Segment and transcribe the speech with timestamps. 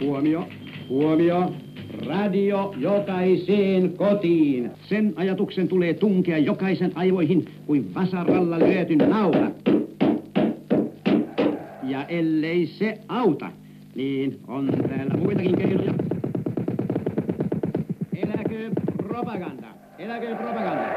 [0.00, 0.48] Huomio,
[0.88, 1.52] huomio.
[2.06, 4.70] Radio jokaiseen kotiin.
[4.88, 9.50] Sen ajatuksen tulee tunkea jokaisen aivoihin kuin vasaralla lyöty naula.
[11.82, 13.52] Ja ellei se auta,
[13.94, 15.94] niin on täällä muitakin keinoja.
[18.16, 19.66] Eläkö propaganda,
[19.98, 20.88] eläkö propaganda.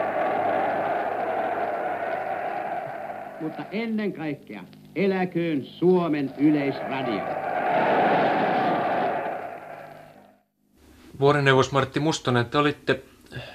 [3.41, 4.63] Mutta ennen kaikkea
[4.95, 7.40] eläköön Suomen yleisradio.
[11.21, 13.01] Vuorineuvos Martti Mustonen, te olitte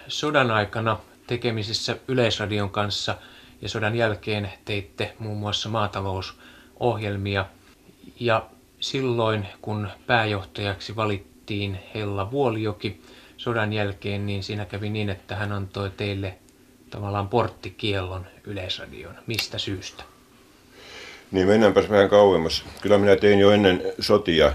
[0.08, 3.16] sodan aikana tekemisissä Yleisradion kanssa
[3.62, 7.46] ja sodan jälkeen teitte muun muassa maatalousohjelmia.
[8.20, 8.46] Ja
[8.80, 13.02] silloin, kun pääjohtajaksi valittiin Hella Vuolioki
[13.36, 16.34] sodan jälkeen, niin siinä kävi niin, että hän antoi teille
[16.90, 19.14] tavallaan porttikiellon Yleisradion.
[19.26, 20.04] Mistä syystä?
[21.30, 22.64] Niin mennäänpäs vähän kauemmas.
[22.80, 24.52] Kyllä minä tein jo ennen sotia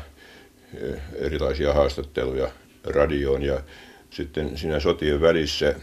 [0.81, 2.51] eh, erilaisia haastatteluja
[2.83, 3.61] radioon ja
[4.09, 5.75] sitten siinä sotien välissä eh,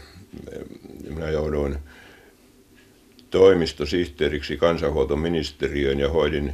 [1.09, 1.77] minä jouduin
[3.29, 6.53] toimistosihteeriksi kansanhuoltoministeriöön ja hoidin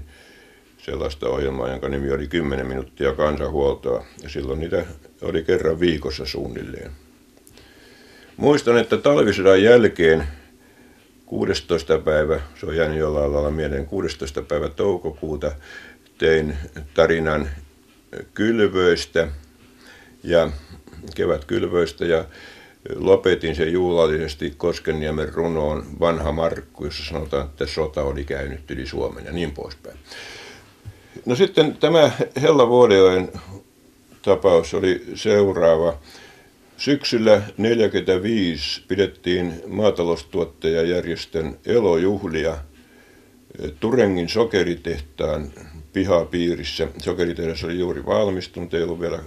[0.77, 4.05] sellaista ohjelmaa, jonka nimi oli 10 minuuttia kansanhuoltoa.
[4.23, 4.85] Ja silloin niitä
[5.21, 6.91] oli kerran viikossa suunnilleen.
[8.37, 10.27] Muistan, että talvisodan jälkeen
[11.25, 11.97] 16.
[11.99, 14.41] päivä, se on jäänyt jollain lailla mieleen, 16.
[14.41, 15.51] päivä toukokuuta
[16.17, 16.57] tein
[16.93, 17.49] tarinan
[18.33, 19.27] kylvöistä
[20.25, 20.49] ja
[21.15, 22.25] kevätkylvöistä ja
[22.95, 29.25] lopetin sen juhlallisesti Koskenniemen runoon Vanha Markku, jossa sanotaan, että sota oli käynyt yli Suomen
[29.25, 29.97] ja niin poispäin.
[31.25, 33.31] No sitten tämä Hella Vuodeojen
[34.21, 35.97] tapaus oli seuraava.
[36.77, 42.57] Syksyllä 1945 pidettiin maataloustuottajajärjestön elojuhlia
[43.79, 45.51] Turengin sokeritehtaan
[45.93, 46.87] pihapiirissä.
[46.97, 49.19] Sokeritehdas oli juuri valmistunut, ei ollut vielä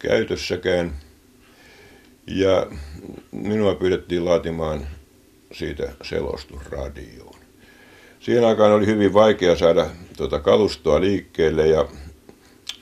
[0.00, 0.92] käytössäkään.
[2.26, 2.66] Ja
[3.32, 4.86] minua pyydettiin laatimaan
[5.52, 7.40] siitä selostus radioon.
[8.20, 11.88] Siihen aikaan oli hyvin vaikea saada tuota kalustoa liikkeelle ja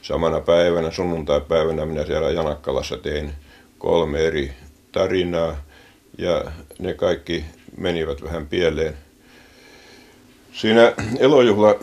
[0.02, 3.32] samana päivänä, sunnuntai-päivänä minä siellä Janakkalassa tein
[3.78, 4.52] kolme eri
[4.92, 5.64] tarinaa
[6.18, 6.44] ja
[6.78, 7.44] ne kaikki
[7.76, 8.94] menivät vähän pieleen.
[10.52, 11.74] Siinä elojuhla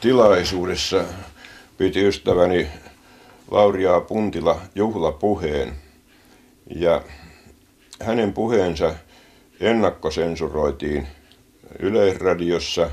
[0.00, 1.04] tilaisuudessa
[1.78, 2.68] piti ystäväni
[3.50, 5.72] Lauria Puntila juhlapuheen
[6.76, 7.02] ja
[8.00, 8.94] hänen puheensa
[9.60, 11.06] ennakkosensuroitiin
[11.78, 12.90] Yleisradiossa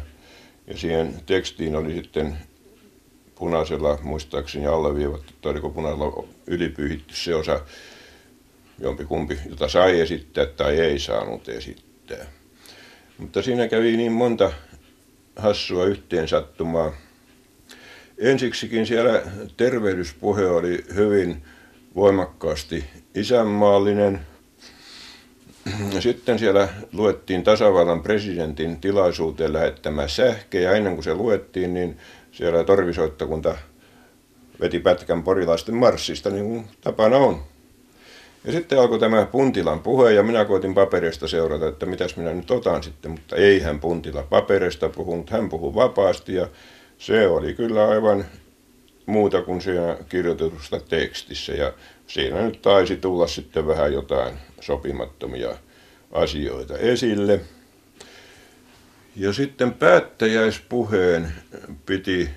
[0.67, 2.37] ja siihen tekstiin oli sitten
[3.35, 7.61] punaisella muistaakseni alleviivattu, tai oliko punaisella ylipyyhitty se osa,
[8.79, 12.25] jompikumpi, jota sai esittää tai ei saanut esittää.
[13.17, 14.51] Mutta siinä kävi niin monta
[15.35, 16.91] hassua yhteen sattumaa.
[18.21, 19.21] Ensiksikin siellä
[19.57, 21.43] tervehdyspuhe oli hyvin
[21.95, 24.19] voimakkaasti isänmaallinen.
[25.99, 31.97] Sitten siellä luettiin tasavallan presidentin tilaisuuteen lähettämä sähke ja ennen kuin se luettiin, niin
[32.31, 33.57] siellä torvisoittokunta
[34.61, 37.43] veti pätkän porilaisten marssista, niin kuin tapana on.
[38.45, 42.51] Ja sitten alkoi tämä Puntilan puhe ja minä koitin paperista seurata, että mitäs minä nyt
[42.51, 46.47] otan sitten, mutta ei hän Puntila paperista puhunut, hän puhui vapaasti ja
[47.01, 48.25] se oli kyllä aivan
[49.05, 51.73] muuta kuin siinä kirjoitetusta tekstissä ja
[52.07, 55.57] siinä nyt taisi tulla sitten vähän jotain sopimattomia
[56.11, 57.39] asioita esille.
[59.15, 61.33] Ja sitten päättäjäispuheen
[61.85, 62.29] piti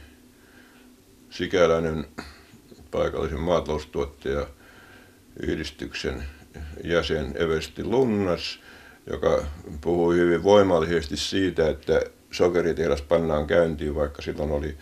[1.31, 2.07] sikäläinen
[2.91, 4.47] paikallisen maataloustuottaja
[5.43, 6.23] yhdistyksen
[6.85, 8.61] jäsen Evesti Lunnas,
[9.07, 9.45] joka
[9.81, 12.01] puhui hyvin voimallisesti siitä, että
[12.35, 14.77] sokeritehdas pannaan käyntiin, vaikka silloin oli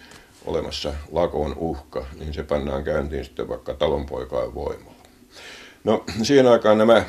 [0.44, 5.02] olemassa lakon uhka, niin se pannaan käyntiin sitten vaikka talonpoikaan voimalla.
[5.84, 7.04] No siihen aikaan nämä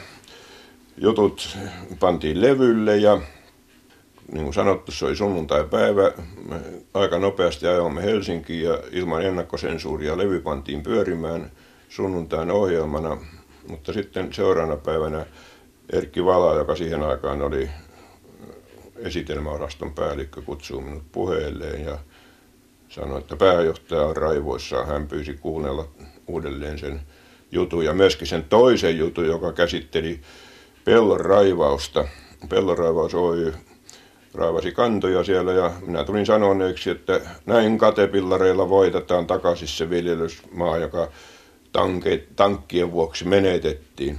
[0.97, 1.57] jutut
[1.99, 3.21] pantiin levylle ja
[4.31, 6.11] niin kuin sanottu, se oli sunnuntai-päivä.
[6.49, 6.55] Me
[6.93, 11.51] aika nopeasti ajoimme Helsinkiin ja ilman ennakkosensuuria levy pantiin pyörimään
[11.89, 13.17] sunnuntain ohjelmana.
[13.67, 15.25] Mutta sitten seuraavana päivänä
[15.93, 17.69] Erkki Vala, joka siihen aikaan oli
[18.95, 21.97] esitelmäosaston päällikkö, kutsuu minut puheelleen ja
[22.89, 24.87] sanoi, että pääjohtaja on raivoissaan.
[24.87, 25.87] Hän pyysi kuunnella
[26.27, 27.01] uudelleen sen
[27.51, 30.21] jutun ja myöskin sen toisen jutun, joka käsitteli
[30.85, 32.07] pellon raivausta.
[32.49, 33.53] Pellon raivaus Oy
[34.33, 41.07] raivasi kantoja siellä ja minä tulin sanoneeksi, että näin katepillareilla voitetaan takaisin se viljelysmaa, joka
[42.35, 44.17] tankkien vuoksi menetettiin.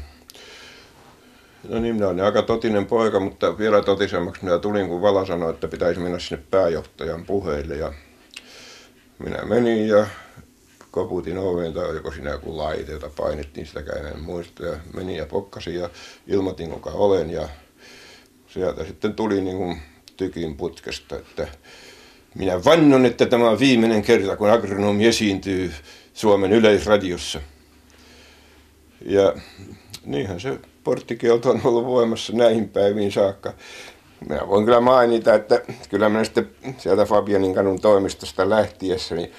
[1.68, 5.50] No niin, minä olen aika totinen poika, mutta vielä totisemmaksi minä tulin, kun Vala sanoi,
[5.50, 7.76] että pitäisi mennä sinne pääjohtajan puheille.
[7.76, 7.92] Ja
[9.18, 10.06] minä menin ja
[10.90, 14.64] koputin oveen tai joko siinä joku laite, jota painettiin, sitäkään en muista.
[14.64, 15.90] Ja menin ja pokkasin ja
[16.26, 17.30] ilmoitin, kuka olen.
[17.30, 17.48] Ja
[18.46, 19.82] sieltä sitten tuli niin kuin
[20.16, 21.48] tykin putkesta, että
[22.34, 25.72] minä vannon, että tämä on viimeinen kerta, kun agronomi esiintyy
[26.14, 27.40] Suomen yleisradiossa.
[29.06, 29.34] Ja
[30.04, 33.52] niinhän se porttikielto on ollut voimassa näihin päiviin saakka.
[34.28, 39.32] Minä voin kyllä mainita, että kyllä minä sitten sieltä Fabianin kadun toimistosta lähtiessä niin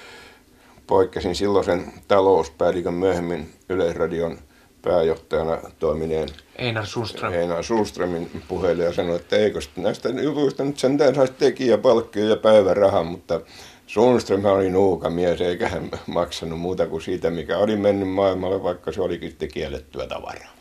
[0.86, 4.38] poikkesin silloisen talouspäällikön myöhemmin Yleisradion
[4.82, 6.28] pääjohtajana toimineen
[6.58, 7.32] Einar Sundström.
[7.32, 13.06] Einar Sundströmin puheille ja sanoi, että eikö näistä jutuista nyt sentään saisi tekijäpalkkia ja päivärahan,
[13.06, 13.40] mutta
[13.86, 18.92] Sundström oli nuuka mies, eikä hän maksanut muuta kuin siitä, mikä oli mennyt maailmalle, vaikka
[18.92, 20.56] se olikin sitten kiellettyä tavaraa.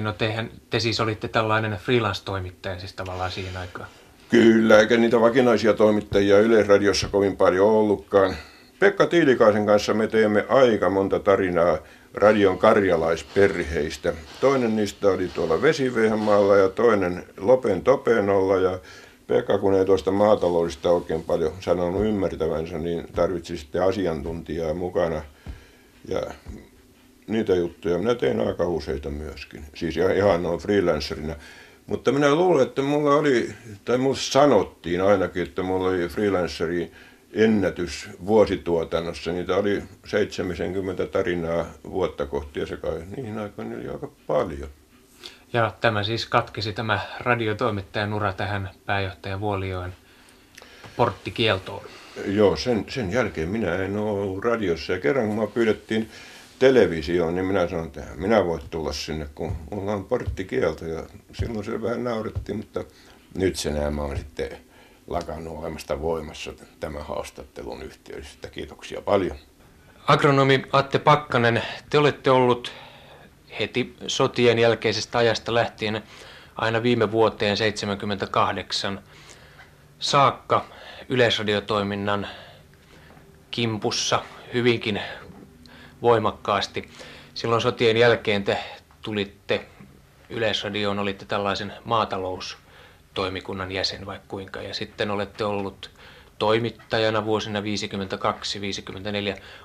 [0.00, 3.88] No tehän, te siis olitte tällainen freelance-toimittaja siis tavallaan siihen aikaan.
[4.30, 8.34] Kyllä, eikä niitä vakinaisia toimittajia Yleisradiossa kovin paljon ollutkaan.
[8.78, 11.78] Pekka Tiilikaisen kanssa me teemme aika monta tarinaa
[12.14, 14.12] radion karjalaisperheistä.
[14.40, 18.78] Toinen niistä oli tuolla Vesivehmaalla ja toinen Lopen Topenolla ja
[19.26, 25.22] Pekka, kun ei tuosta maataloudesta oikein paljon sanonut ymmärtävänsä, niin tarvitsi sitten asiantuntijaa mukana.
[26.08, 26.22] Ja
[27.28, 31.36] niitä juttuja minä tein aika useita myöskin, siis ihan noin freelancerina.
[31.86, 33.54] Mutta minä luulen, että mulla oli,
[33.84, 36.92] tai mulle sanottiin ainakin, että mulla oli freelanceri
[37.32, 39.32] ennätys vuosituotannossa.
[39.32, 44.68] Niitä oli 70 tarinaa vuotta kohti ja se kai niihin aikoihin oli aika paljon.
[45.52, 49.94] Ja tämä siis katkesi tämä radiotoimittajan ura tähän pääjohtaja Vuolioen
[50.96, 51.84] porttikieltoon.
[52.26, 56.10] Joo, sen, sen jälkeen minä en ole ollut radiossa ja kerran kun mä pyydettiin
[56.58, 61.02] televisioon, niin minä sanoin, että minä voin tulla sinne, kun mulla on porttikielto ja
[61.32, 62.84] silloin se vähän naurettiin, mutta
[63.34, 64.58] nyt se nämä on sitten
[65.06, 68.48] lakannut olemasta voimassa tämän haastattelun yhteydessä.
[68.50, 69.36] Kiitoksia paljon.
[70.06, 72.72] Agronomi Atte Pakkanen, te olette ollut
[73.60, 76.02] heti sotien jälkeisestä ajasta lähtien
[76.56, 79.02] aina viime vuoteen 78
[79.98, 80.64] saakka
[81.08, 82.26] yleisradiotoiminnan
[83.50, 84.22] kimpussa
[84.54, 85.00] hyvinkin
[86.02, 86.90] voimakkaasti.
[87.34, 88.58] Silloin sotien jälkeen te
[89.02, 89.66] tulitte
[90.30, 95.90] Yleisradioon, olitte tällaisen maataloustoimikunnan jäsen vai kuinka, ja sitten olette ollut
[96.38, 97.64] toimittajana vuosina 52-54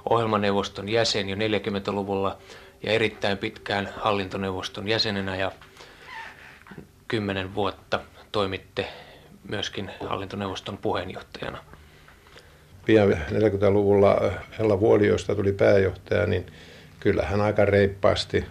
[0.09, 2.38] ohjelmaneuvoston jäsen jo 40-luvulla
[2.83, 5.51] ja erittäin pitkään hallintoneuvoston jäsenenä ja
[7.07, 8.00] kymmenen vuotta
[8.31, 8.88] toimitte
[9.50, 11.57] myöskin hallintoneuvoston puheenjohtajana.
[12.85, 16.45] Pian 40-luvulla Hella Vuoliosta tuli pääjohtaja, niin
[17.00, 18.45] kyllä hän aika reippaasti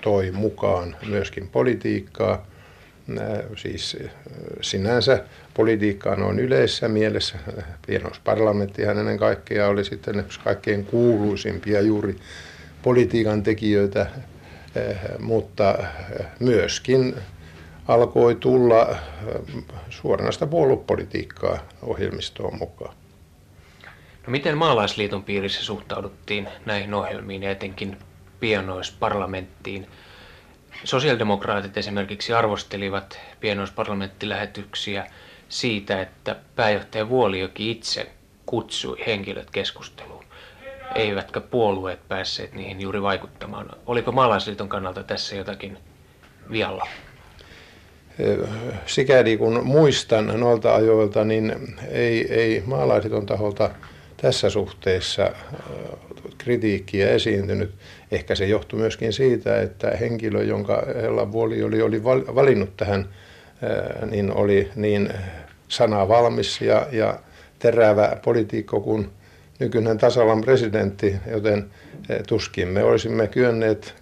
[0.00, 2.46] toi mukaan myöskin politiikkaa.
[3.56, 3.96] Siis
[4.60, 5.24] sinänsä
[5.54, 7.38] politiikkaa on yleisessä mielessä.
[7.86, 12.16] Pienoisparlamenttihan ennen kaikkea oli sitten yksi kaikkein kuuluisimpia juuri
[12.82, 14.06] politiikan tekijöitä,
[14.76, 17.14] eh, mutta eh, myöskin
[17.88, 22.94] alkoi tulla eh, suoranaista puoluepolitiikkaa ohjelmistoon mukaan.
[24.26, 27.96] No miten maalaisliiton piirissä suhtauduttiin näihin ohjelmiin ja etenkin
[28.40, 29.86] pienoisparlamenttiin?
[30.84, 35.06] Sosiaalidemokraatit esimerkiksi arvostelivat pienoisparlamenttilähetyksiä
[35.48, 38.10] siitä, että pääjohtaja Vuolioki itse
[38.46, 40.24] kutsui henkilöt keskusteluun
[40.94, 43.70] eivätkä puolueet päässeet niihin juuri vaikuttamaan.
[43.86, 45.78] Oliko maalaisliiton kannalta tässä jotakin
[46.50, 46.86] vialla?
[48.86, 53.70] Sikäli kun muistan noilta ajoilta, niin ei, ei maalaisliiton taholta
[54.22, 55.30] tässä suhteessa
[56.38, 57.74] kritiikkiä esiintynyt.
[58.10, 63.08] Ehkä se johtui myöskin siitä, että henkilö, jonka Hella Vuoli oli, oli valinnut tähän,
[64.10, 65.12] niin oli niin
[65.68, 67.18] sanavalmis ja, ja
[67.58, 69.10] terävä poliitikko kuin
[69.58, 71.70] nykyinen tasavallan presidentti, joten
[72.26, 73.94] tuskin me olisimme kyenneet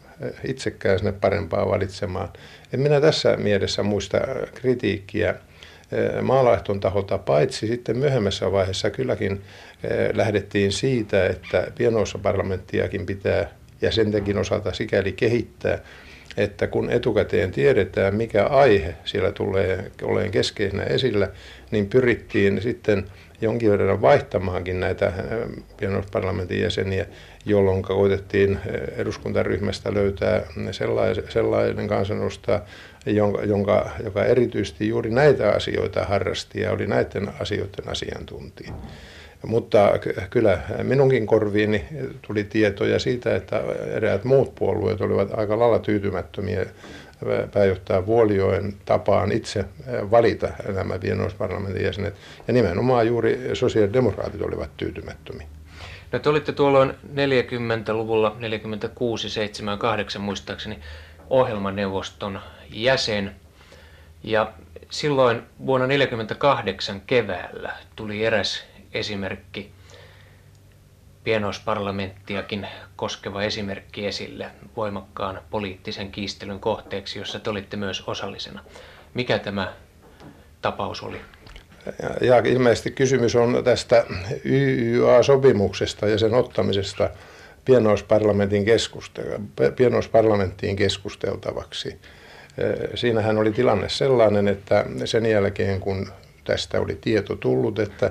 [0.44, 2.28] itsekään sinne parempaa valitsemaan.
[2.72, 4.18] En minä tässä mielessä muista
[4.54, 9.42] kritiikkiä eh, maalaihton taholta, paitsi sitten myöhemmässä vaiheessa kylläkin
[10.12, 13.50] lähdettiin siitä, että pienoissa parlamenttiakin pitää
[13.82, 15.78] jäsentenkin osalta sikäli kehittää,
[16.37, 21.28] että kun etukäteen tiedetään, mikä aihe siellä tulee olemaan keskeisenä esillä,
[21.70, 23.04] niin pyrittiin sitten
[23.40, 25.14] jonkin verran vaihtamaankin näitä äh,
[25.76, 27.06] pienoisparlamentin jäseniä,
[27.44, 28.62] jolloin koitettiin äh,
[28.97, 30.42] eduskuntaryhmästä löytää
[31.28, 32.62] sellainen, kansanedustaja,
[33.06, 38.73] jonka, jonka, joka erityisesti juuri näitä asioita harrasti ja oli näiden asioiden asiantuntija.
[39.47, 39.92] Mutta
[40.30, 41.85] kyllä minunkin korviini
[42.23, 43.62] tuli tietoja siitä, että
[43.95, 46.66] eräät muut puolueet olivat aika lailla tyytymättömiä
[47.52, 49.64] pääjohtaja Vuolioen tapaan itse
[50.11, 52.14] valita nämä pienoisparlamentin jäsenet.
[52.49, 55.47] Ja nimenomaan juuri sosiaalidemokraatit olivat tyytymättömiä.
[56.12, 60.78] No te olitte tuolloin 40-luvulla, 46, 7, 8 muistaakseni,
[61.30, 62.40] ohjelmaneuvoston
[62.71, 63.37] jäsen.
[64.23, 64.52] Ja
[64.90, 69.73] silloin vuonna 1948 keväällä tuli eräs esimerkki,
[71.25, 72.66] pienoisparlamenttiakin
[72.97, 78.64] koskeva esimerkki esille voimakkaan poliittisen kiistelyn kohteeksi, jossa te olitte myös osallisena.
[79.14, 79.73] Mikä tämä
[80.62, 81.21] tapaus oli?
[82.21, 84.07] Ja ilmeisesti kysymys on tästä
[84.45, 87.11] YYA-sopimuksesta ja sen ottamisesta
[87.64, 88.64] pienoisparlamentin
[89.76, 92.00] pienoisparlamenttiin keskusteltavaksi.
[92.95, 96.09] Siinähän oli tilanne sellainen, että sen jälkeen kun
[96.45, 98.11] tästä oli tieto tullut, että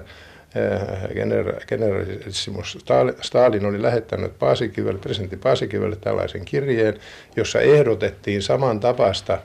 [1.67, 2.77] generaalissimus
[3.21, 6.93] Stalin oli lähettänyt Paasikivelle, presidentti Paasikivelle tällaisen kirjeen,
[7.35, 9.39] jossa ehdotettiin saman tapasta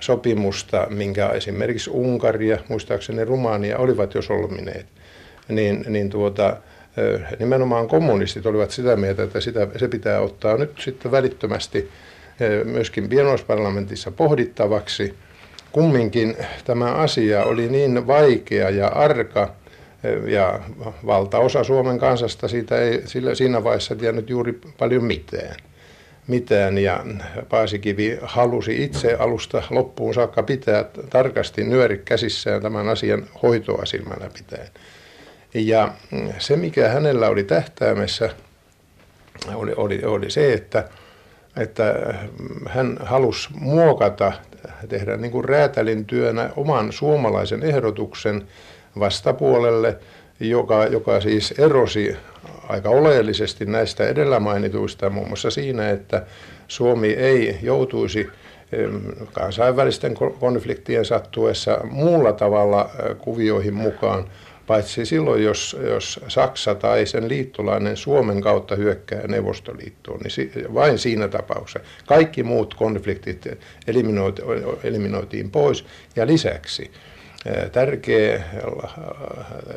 [0.00, 4.86] sopimusta, minkä esimerkiksi Unkaria, muistaakseni Rumania olivat jo solmineet,
[5.48, 6.56] niin, niin tuota,
[7.38, 11.90] nimenomaan kommunistit olivat sitä mieltä, että sitä, se pitää ottaa nyt sitten välittömästi
[12.64, 15.14] myöskin pienoisparlamentissa pohdittavaksi.
[15.72, 19.54] Kumminkin tämä asia oli niin vaikea ja arka,
[20.26, 20.60] ja
[21.06, 25.56] valtaosa Suomen kansasta siitä ei sillä, siinä vaiheessa tiennyt juuri paljon mitään
[26.26, 27.04] mitään ja
[27.48, 34.68] Paasikivi halusi itse alusta loppuun saakka pitää tarkasti nyöri käsissään tämän asian hoitoa silmällä pitäen.
[35.54, 35.92] Ja
[36.38, 38.30] se, mikä hänellä oli tähtäimessä,
[39.54, 40.88] oli, oli, oli se, että,
[41.56, 41.94] että
[42.68, 44.32] hän halusi muokata,
[44.88, 48.48] tehdä niin kuin räätälin työnä oman suomalaisen ehdotuksen
[48.98, 49.98] vastapuolelle,
[50.40, 52.16] joka, joka siis erosi
[52.68, 56.26] aika oleellisesti näistä edellä mainituista, muun muassa siinä, että
[56.68, 58.28] Suomi ei joutuisi
[59.32, 64.24] kansainvälisten konfliktien sattuessa muulla tavalla kuvioihin mukaan,
[64.66, 71.28] paitsi silloin, jos, jos Saksa tai sen liittolainen Suomen kautta hyökkää Neuvostoliittoon, niin vain siinä
[71.28, 71.80] tapauksessa.
[72.06, 73.46] Kaikki muut konfliktit
[74.82, 75.84] eliminoitiin pois
[76.16, 76.90] ja lisäksi
[77.72, 78.42] tärkeä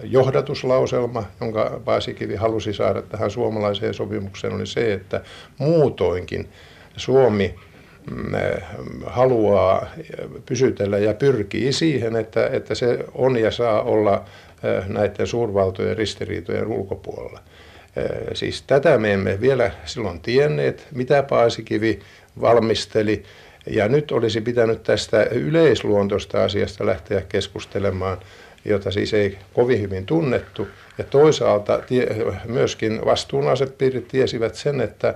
[0.03, 5.21] johdatuslauselma, jonka Paasikivi halusi saada tähän suomalaiseen sopimukseen, oli se, että
[5.57, 6.49] muutoinkin
[6.97, 7.55] Suomi
[8.11, 8.31] mm,
[9.05, 9.85] haluaa
[10.45, 14.25] pysytellä ja pyrkii siihen, että, että se on ja saa olla
[14.87, 17.39] näiden suurvaltojen ristiriitojen ulkopuolella.
[18.33, 21.99] Siis tätä me emme vielä silloin tienneet, mitä Paasikivi
[22.41, 23.23] valmisteli
[23.69, 28.17] ja nyt olisi pitänyt tästä yleisluontoista asiasta lähteä keskustelemaan,
[28.65, 30.67] jota siis ei kovin hyvin tunnettu.
[30.97, 32.07] Ja toisaalta tie,
[32.45, 35.15] myöskin vastuunaisepiirit tiesivät sen, että,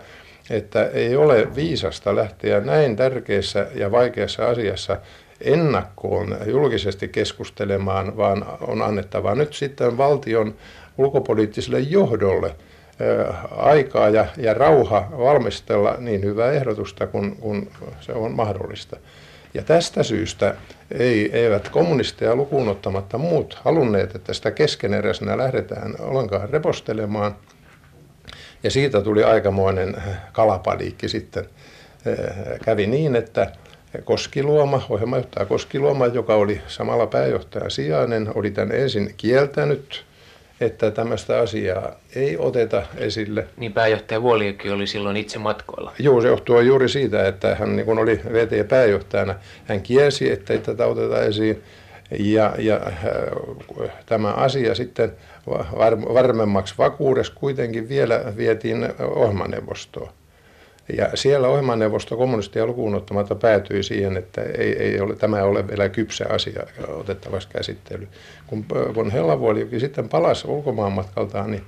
[0.49, 4.97] että ei ole viisasta lähteä näin tärkeässä ja vaikeassa asiassa
[5.41, 10.55] ennakkoon julkisesti keskustelemaan, vaan on annettava nyt sitten valtion
[10.97, 12.55] ulkopoliittiselle johdolle–
[13.57, 17.71] aikaa ja, ja rauha valmistella niin hyvää ehdotusta kuin, kuin
[18.01, 18.97] se on mahdollista.
[19.53, 20.55] Ja tästä syystä
[20.91, 27.35] ei, eivät kommunisteja lukuun ottamatta muut halunneet, että sitä keskeneräisenä lähdetään ollenkaan repostelemaan.
[28.63, 29.95] Ja siitä tuli aikamoinen
[30.31, 31.45] kalapaliikki sitten.
[32.65, 33.51] Kävi niin, että
[34.03, 40.05] Koskiluoma, ohjelmajohtaja Koskiluoma, joka oli samalla pääjohtajan sijainen, oli tämän ensin kieltänyt
[40.63, 43.47] että tämmöistä asiaa ei oteta esille.
[43.57, 45.91] Niin pääjohtaja Vuolijoki oli silloin itse matkoilla.
[45.99, 50.59] Joo, se johtuu juuri siitä, että hän niin kun oli VT-pääjohtajana, hän kielsi, että ei
[50.59, 51.63] tätä oteta esiin.
[52.19, 55.11] Ja, ja äh, tämä asia sitten
[55.77, 60.09] var, varmemmaksi vakuudessa kuitenkin vielä vietiin ohjelmaneuvostoon.
[60.97, 65.89] Ja siellä ohjelmaneuvosto kommunistia lukuun ottamatta päätyi siihen, että ei, ei ole, tämä ole vielä
[65.89, 68.07] kypsä asia otettavaksi käsittely.
[68.47, 71.63] Kun, kun Hellavuolikin sitten palasi ulkomaanmatkaltaan, niin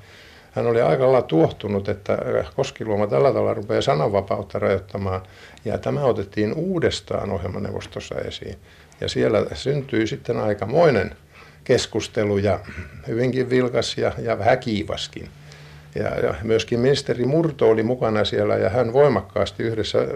[0.52, 2.18] hän oli aika lailla tuohtunut, että
[2.56, 5.22] Koskiluoma tällä tavalla rupeaa sananvapautta rajoittamaan.
[5.66, 8.56] Ja tämä otettiin uudestaan ohjelmaneuvostossa esiin.
[9.02, 11.16] Ja siellä syntyi sitten aikamoinen
[11.64, 12.60] keskustelu ja
[13.08, 15.30] hyvinkin vilkas ja, ja vähän kiivaskin.
[15.96, 20.08] Ja, ja myöskin ministeri Murto oli mukana siellä ja hän voimakkaasti yhdessä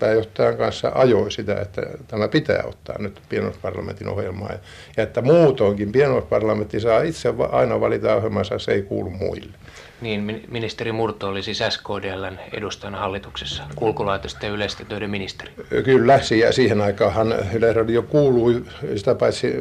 [0.00, 4.52] pääjohtajan kanssa ajoi sitä, että tämä pitää ottaa nyt pienoisparlamentin ohjelmaan.
[4.52, 4.58] Ja,
[4.96, 9.52] ja että muutoinkin pienoisparlamentti saa itse aina valita ohjelmansa, se ei kuulu muille.
[10.00, 15.52] Niin, ministeri Murto oli siis SKDLn edustajana hallituksessa, kulkulaitosten ja yleisten töiden ministeri.
[15.84, 18.64] Kyllä, siihen aikaan Yleisradio kuului
[18.96, 19.54] sitä paitsi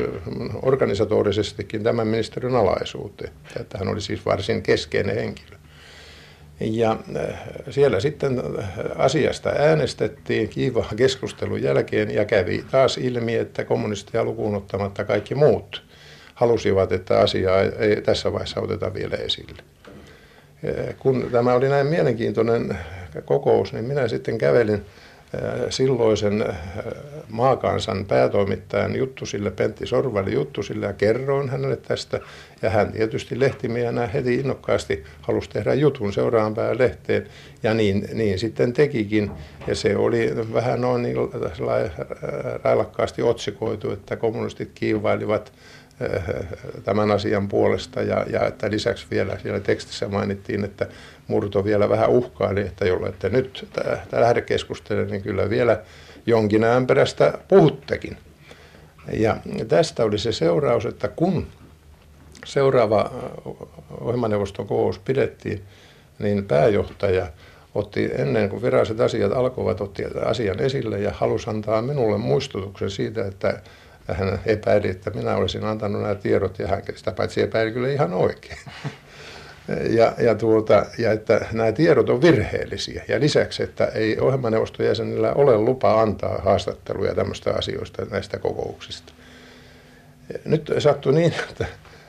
[0.62, 3.32] organisatorisestikin tämän ministeriön alaisuuteen.
[3.60, 5.57] Että hän oli siis varsin keskeinen henkilö.
[6.60, 13.64] Ja äh, siellä sitten äh, asiasta äänestettiin kiivaan keskustelun jälkeen ja kävi taas ilmi, että
[13.64, 15.84] kommunistia lukuun ottamatta kaikki muut
[16.34, 19.62] halusivat, että asiaa ei tässä vaiheessa oteta vielä esille.
[21.00, 22.78] kun tämä oli näin mielenkiintoinen
[23.26, 24.86] kokous, niin minä sitten kävelin
[25.70, 26.46] silloisen
[27.30, 32.20] maakansan päätoimittajan Juttusille, Pentti Sorvali Juttusille ja kerroin hänelle tästä.
[32.62, 36.12] Ja hän tietysti lehtimiehenä heti innokkaasti halusi tehdä jutun
[36.56, 37.28] päivän lehteen.
[37.64, 39.32] Ja niin, niin sitten tekikin.
[39.68, 41.18] Ja se oli vähän noin niin
[42.64, 45.54] railakkaasti otsikoitu, että kommunistit kiivailivat
[46.84, 50.88] tämän asian puolesta ja, ja että lisäksi vielä siellä tekstissä mainittiin, että
[51.28, 53.68] Murto vielä vähän uhkaili, että jolle että nyt
[54.12, 55.82] lähde keskustelemaan, niin kyllä vielä
[56.26, 58.18] jonkin ajan perästä puhuttekin.
[59.14, 59.38] Ja
[59.68, 61.48] tästä oli se seuraus, että kun
[62.46, 63.12] seuraava
[64.02, 65.64] ohjelmaneuvoston kokous pidettiin,
[66.20, 67.28] niin pääjohtaja
[67.76, 73.26] otti ennen kuin viralliset asiat alkoivat, otti asian esille ja halusi antaa minulle muistutuksen siitä,
[73.26, 73.62] että
[74.14, 78.14] hän epäili, että minä olisin antanut nämä tiedot ja hän sitä paitsi epäili kyllä ihan
[78.14, 78.58] oikein.
[79.90, 83.04] Ja, ja, tuota, ja että nämä tiedot on virheellisiä.
[83.08, 89.14] Ja lisäksi, että ei ohjelmaneuvoston jäsenillä ole lupa antaa haastatteluja tämmöistä asioista näistä kokouksista.
[90.46, 91.66] Nyt sattui niin, että,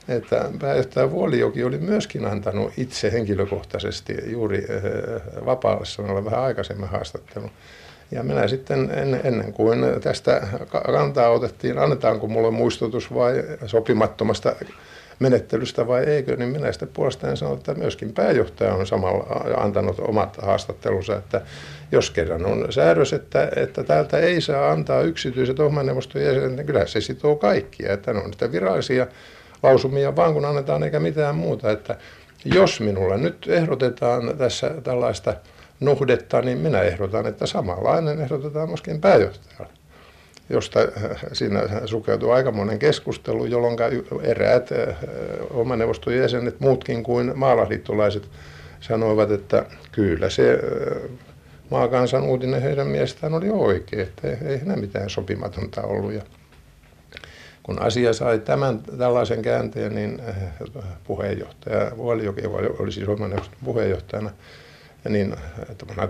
[0.09, 4.67] että pääjohtaja Vuolijoki oli myöskin antanut itse henkilökohtaisesti juuri
[5.85, 7.51] sanoilla vähän aikaisemmin haastattelun.
[8.11, 10.49] Ja minä sitten en, ennen kuin tästä
[10.87, 14.55] kantaa otettiin, annetaanko mulle muistutus vai sopimattomasta
[15.19, 19.25] menettelystä vai eikö, niin minä sitten puolestaan sanon, että myöskin pääjohtaja on samalla
[19.57, 21.41] antanut omat haastattelunsa, että
[21.93, 26.87] jos kerran on säädös, että, että täältä ei saa antaa yksityiset ohjelmaneuvoston jäsenet, niin kyllä
[26.87, 29.07] se sitoo kaikkia, että ne on niitä virallisia
[29.63, 31.97] lausumia vaan kun annetaan eikä mitään muuta, että
[32.45, 35.35] jos minulla nyt ehdotetaan tässä tällaista
[35.81, 39.79] nuhdetta, niin minä ehdotan, että samanlainen ehdotetaan myöskin pääjohtajalle
[40.51, 43.77] josta äh, siinä sukeutuu aikamoinen keskustelu, jolloin
[44.23, 44.97] eräät äh,
[45.51, 48.29] oman neuvoston jäsenet, muutkin kuin maalaisliittolaiset,
[48.81, 51.11] sanoivat, että kyllä se äh,
[51.71, 56.13] maakansan uutinen heidän mielestään oli oikein, että ei enää mitään sopimatonta ollut.
[56.13, 56.23] Ja
[57.63, 60.23] kun asia sai tämän tällaisen käänteen, niin
[61.05, 62.43] puheenjohtaja Vuolijoki
[62.79, 64.31] oli siis oman neuvoston puheenjohtajana,
[65.09, 65.37] niin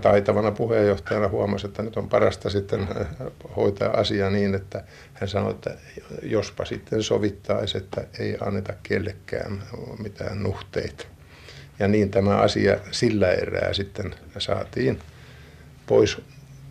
[0.01, 3.07] taitavana puheenjohtajana huomasi, että nyt on parasta sitten äh,
[3.55, 5.75] hoitaa asia niin, että hän sanoi, että
[6.23, 9.63] jospa sitten sovittaisi, että ei anneta kellekään
[9.99, 11.05] mitään nuhteita.
[11.79, 14.99] Ja niin tämä asia sillä erää sitten saatiin
[15.87, 16.21] pois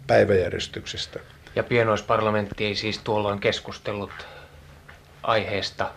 [0.07, 1.21] päiväjärjestyksestä.
[1.57, 4.11] Ja pienoisparlamentti ei siis tuolloin keskustellut
[5.23, 5.91] aiheesta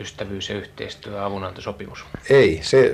[0.00, 2.04] ystävyys- ja yhteistyö- avunantosopimus?
[2.30, 2.92] Ei, se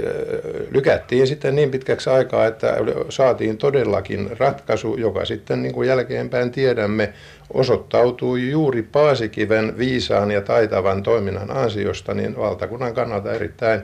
[0.71, 2.77] lykättiin sitten niin pitkäksi aikaa, että
[3.09, 7.13] saatiin todellakin ratkaisu, joka sitten niin kuin jälkeenpäin tiedämme
[7.51, 13.83] osoittautui juuri Paasikiven viisaan ja taitavan toiminnan ansiosta niin valtakunnan kannalta erittäin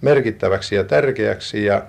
[0.00, 1.82] merkittäväksi ja tärkeäksi ja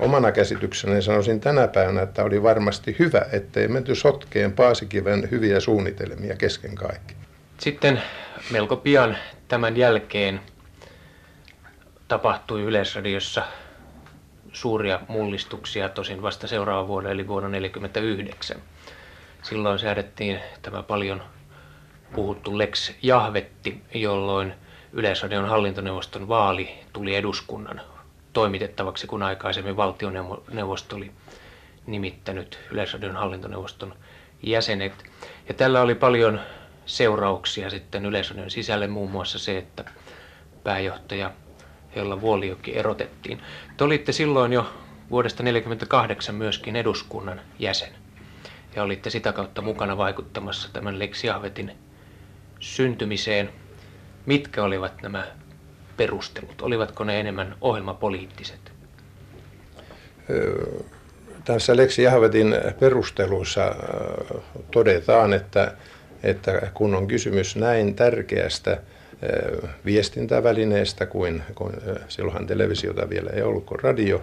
[0.00, 6.36] omana käsityksenä sanoisin tänä päivänä, että oli varmasti hyvä, ettei menty sotkeen Paasikiven hyviä suunnitelmia
[6.36, 7.14] kesken kaikki.
[7.58, 8.02] Sitten
[8.50, 9.16] melko pian
[9.48, 10.40] tämän jälkeen
[12.08, 13.42] tapahtui Yleisradiossa
[14.52, 18.62] suuria mullistuksia, tosin vasta seuraava vuonna eli vuonna 1949.
[19.42, 21.22] Silloin säädettiin tämä paljon
[22.14, 24.54] puhuttu Lex Jahvetti, jolloin
[24.92, 27.80] Yleisradion hallintoneuvoston vaali tuli eduskunnan
[28.32, 31.10] toimitettavaksi, kun aikaisemmin valtioneuvosto oli
[31.86, 33.94] nimittänyt Yleisradion hallintoneuvoston
[34.42, 35.04] jäsenet.
[35.48, 36.40] Ja tällä oli paljon
[36.86, 39.84] seurauksia sitten Yleisradion sisälle, muun muassa se, että
[40.64, 41.30] pääjohtaja
[41.96, 43.40] Hella Vuolijoki erotettiin.
[43.76, 44.72] Te olitte silloin jo
[45.10, 47.92] vuodesta 1948 myöskin eduskunnan jäsen
[48.76, 51.72] ja olitte sitä kautta mukana vaikuttamassa tämän Lex Jahvetin
[52.60, 53.50] syntymiseen.
[54.26, 55.26] Mitkä olivat nämä
[55.96, 56.62] perustelut?
[56.62, 58.72] Olivatko ne enemmän ohjelmapoliittiset?
[61.44, 63.74] Tässä Lex Jahvetin perusteluissa
[64.70, 65.76] todetaan, että
[66.24, 68.80] että kun on kysymys näin tärkeästä
[69.84, 71.72] viestintävälineestä kuin, kuin
[72.08, 74.22] silloinhan televisiota vielä ei ollut kuin radio,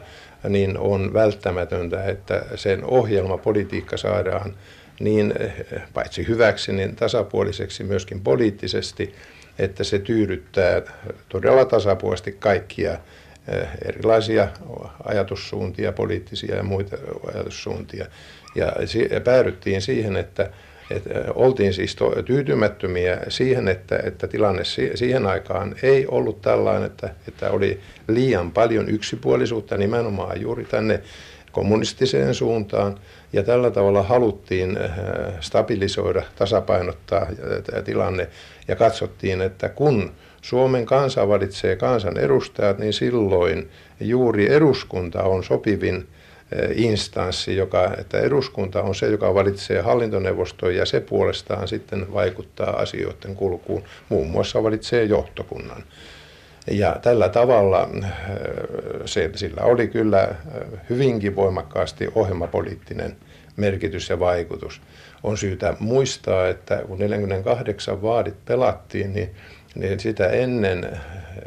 [0.50, 4.56] niin on välttämätöntä, että sen ohjelmapolitiikka saadaan
[5.00, 5.34] niin
[5.94, 9.16] paitsi hyväksi, niin tasapuoliseksi myöskin poliittisesti,
[9.60, 10.82] että se tyydyttää
[11.30, 12.98] todella tasapuolisesti kaikkia
[13.86, 14.48] erilaisia
[15.04, 16.98] ajatussuuntia, poliittisia ja muita
[17.34, 18.06] ajatussuuntia.
[18.56, 20.50] Ja päädyttiin siihen, että
[20.92, 21.04] et,
[21.36, 27.10] oltiin siis to, tyytymättömiä siihen, että, että tilanne si, siihen aikaan ei ollut tällainen, että,
[27.28, 31.02] että oli liian paljon yksipuolisuutta nimenomaan juuri tänne
[31.52, 33.00] kommunistiseen suuntaan.
[33.34, 34.78] Ja tällä tavalla haluttiin
[35.40, 37.28] stabilisoida, tasapainottaa
[37.86, 38.28] tilanne
[38.68, 46.08] ja katsottiin, että kun Suomen kansa valitsee kansan edustajat, niin silloin juuri eduskunta on sopivin
[46.76, 53.36] instanssi, joka, että eduskunta on se, joka valitsee hallintoneuvoston ja se puolestaan sitten vaikuttaa asioiden
[53.36, 55.84] kulkuun, muun muassa valitsee johtokunnan.
[56.72, 57.90] Ja tällä tavalla
[59.06, 60.36] se, sillä oli kyllä
[60.90, 63.16] hyvinkin voimakkaasti ohjelmapoliittinen
[63.56, 64.82] merkitys ja vaikutus.
[65.24, 69.36] On syytä muistaa, että kun 48 vaadit pelattiin, niin,
[69.76, 71.00] niin sitä ennen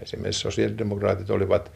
[0.02, 1.72] esimerkiksi sosiaalidemokraatit olivat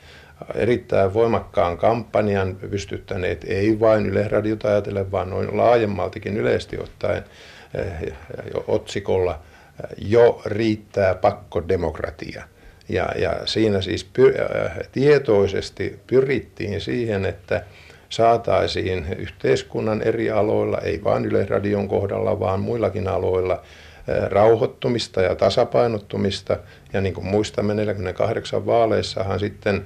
[0.55, 7.25] erittäin voimakkaan kampanjan pystyttäneet, ei vain Yleisradiota ajatellen, vaan noin laajemmaltikin yleisesti ottaen
[7.75, 8.13] eh,
[8.67, 12.45] otsikolla eh, jo riittää pakkodemokratia.
[12.89, 14.35] Ja, ja siinä siis py,
[14.67, 17.65] äh, tietoisesti pyrittiin siihen, että
[18.09, 23.63] saataisiin yhteiskunnan eri aloilla, ei vain Yleisradion kohdalla, vaan muillakin aloilla,
[24.31, 26.57] rauhoittumista ja tasapainottumista.
[26.93, 29.85] Ja niin kuin muistamme 48 vaaleissahan sitten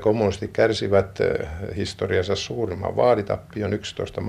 [0.00, 1.18] kommunistit kärsivät
[1.76, 4.22] historiansa suurimman vaaditappion 11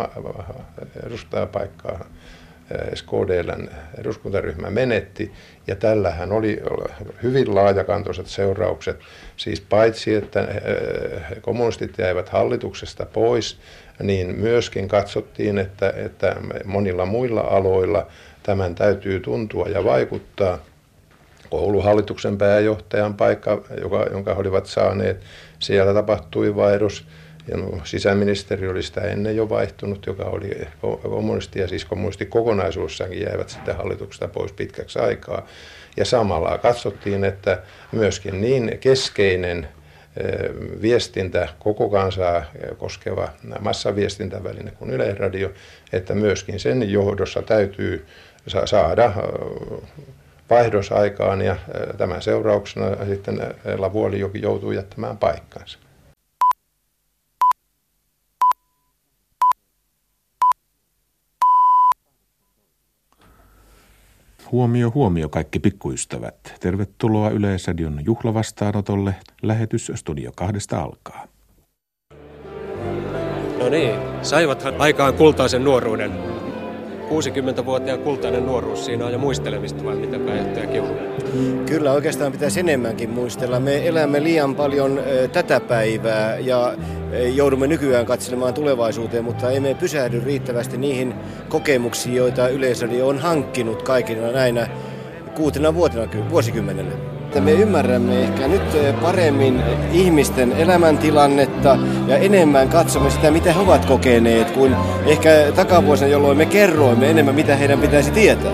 [1.06, 2.06] edustajapaikkaa
[2.94, 5.32] SKDLn eduskuntaryhmä menetti,
[5.68, 6.62] ja tällähän oli
[7.24, 9.00] hyvin laajakantoiset seuraukset.
[9.38, 10.48] Siis paitsi, että
[11.42, 13.60] kommunistit jäivät hallituksesta pois,
[14.00, 18.08] niin myöskin katsottiin, että, että monilla muilla aloilla
[18.76, 20.58] täytyy tuntua ja vaikuttaa.
[21.50, 25.20] Kouluhallituksen pääjohtajan paikka, joka, jonka he olivat saaneet,
[25.60, 27.06] siellä tapahtui vaihdos
[27.48, 30.68] ja no, sisäministeri oli sitä ennen jo vaihtunut, joka oli
[31.02, 35.48] kommunisti ja siis kommunisti kokonaisuussaankin jäivät sitten hallituksesta pois pitkäksi aikaa.
[35.98, 39.68] Ja samalla katsottiin, että myöskin niin keskeinen
[40.82, 42.46] viestintä, koko kansaa
[42.78, 43.30] koskeva
[43.60, 45.52] massaviestintäväline kuin Yleisradio,
[45.94, 48.06] että myöskin sen johdossa täytyy
[48.66, 49.14] saada
[50.50, 51.56] vaihdosaikaan ja
[51.98, 53.40] tämän seurauksena sitten
[53.78, 55.80] Lavuolijoki joutuu jättämään paikkansa.
[64.52, 66.36] Huomio, huomio kaikki pikkuystävät.
[66.60, 69.16] Tervetuloa Yleisradion juhlavastaanotolle.
[69.42, 71.28] Lähetys Studio kahdesta alkaa.
[73.60, 76.43] No niin, saivathan aikaan kultaisen nuoruuden.
[77.22, 80.96] 60-vuotiaan kultainen nuoruus siinä on jo muistelemista vai mitä pääjohtaja Kiuru?
[81.66, 83.60] Kyllä oikeastaan pitäisi enemmänkin muistella.
[83.60, 85.00] Me elämme liian paljon
[85.32, 86.76] tätä päivää ja
[87.34, 91.14] joudumme nykyään katselemaan tulevaisuuteen, mutta emme pysähdy riittävästi niihin
[91.50, 94.68] kokemuksiin, joita Yleisradio on hankkinut kaikina näinä
[95.36, 97.13] kuutena vuotena, vuosikymmenellä.
[97.42, 98.62] Me ymmärrämme ehkä nyt
[99.02, 106.38] paremmin ihmisten elämäntilannetta ja enemmän katsomme sitä, mitä he ovat kokeneet, kuin ehkä takavuosina, jolloin
[106.38, 108.52] me kerroimme enemmän, mitä heidän pitäisi tietää.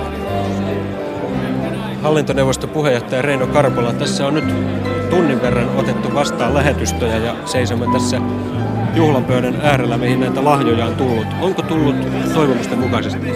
[2.02, 4.56] Hallintoneuvoston puheenjohtaja Reino Karpola, tässä on nyt
[5.10, 8.22] tunnin verran otettu vastaan lähetystöjä ja seisomme tässä
[8.96, 11.28] juhlapöydän äärellä, mihin näitä lahjoja on tullut.
[11.42, 11.96] Onko tullut
[12.34, 13.28] toivomusten mukaisesti?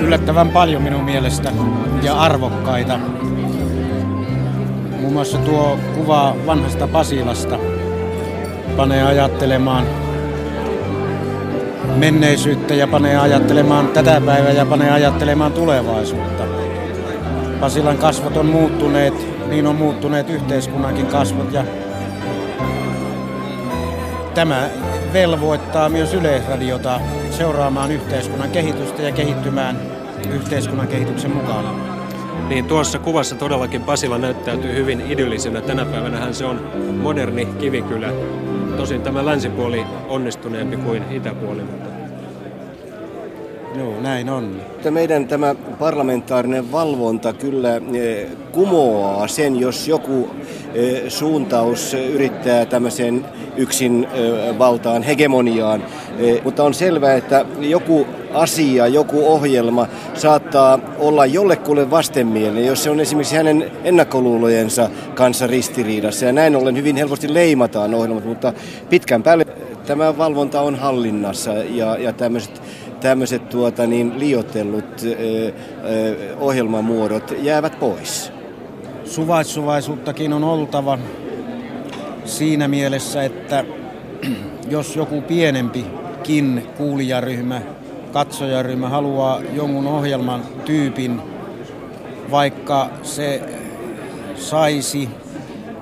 [0.00, 1.52] Yllättävän paljon minun mielestä
[2.02, 2.98] ja arvokkaita.
[5.04, 7.58] Muun muassa tuo kuva vanhasta Pasilasta
[8.76, 9.86] panee ajattelemaan
[11.96, 16.44] menneisyyttä ja panee ajattelemaan tätä päivää ja panee ajattelemaan tulevaisuutta.
[17.60, 19.14] Pasilan kasvot on muuttuneet,
[19.48, 21.64] niin on muuttuneet yhteiskunnankin kasvot ja
[24.34, 24.68] tämä
[25.12, 29.80] velvoittaa myös Yleisradiota seuraamaan yhteiskunnan kehitystä ja kehittymään
[30.32, 31.83] yhteiskunnan kehityksen mukana.
[32.48, 35.60] Niin tuossa kuvassa todellakin Pasila näyttäytyy hyvin idyllisenä.
[35.60, 36.60] Tänä päivänä se on
[37.02, 38.12] moderni kivikylä.
[38.76, 41.94] Tosin tämä länsipuoli onnistuneempi kuin itäpuoli, mutta
[43.78, 44.60] Joo, näin on.
[44.90, 50.30] Meidän tämä parlamentaarinen valvonta kyllä eh, kumoaa sen, jos joku
[50.74, 53.24] eh, suuntaus yrittää tämmöiseen
[53.56, 55.84] yksin eh, valtaan, hegemoniaan.
[56.44, 63.00] Mutta on selvää, että joku asia, joku ohjelma saattaa olla jollekulle vastenmielinen, jos se on
[63.00, 66.24] esimerkiksi hänen ennakkoluulojensa kanssa ristiriidassa.
[66.24, 68.52] Ja näin ollen hyvin helposti leimataan ohjelmat, mutta
[68.90, 69.44] pitkän päälle
[69.86, 72.62] tämä valvonta on hallinnassa ja, ja tämmöiset
[73.00, 78.32] tämmöiset tuota, niin, liotellut ö, ö, ohjelmamuodot jäävät pois.
[79.04, 80.98] Suvaitsuvaisuuttakin on oltava
[82.24, 83.64] siinä mielessä, että
[84.68, 85.20] jos joku
[86.26, 87.60] pienempikin kuulijaryhmä,
[88.12, 91.20] katsojaryhmä haluaa jonkun ohjelman tyypin,
[92.30, 93.42] vaikka se
[94.36, 95.08] saisi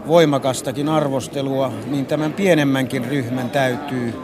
[0.07, 4.15] voimakastakin arvostelua, niin tämän pienemmänkin ryhmän täytyy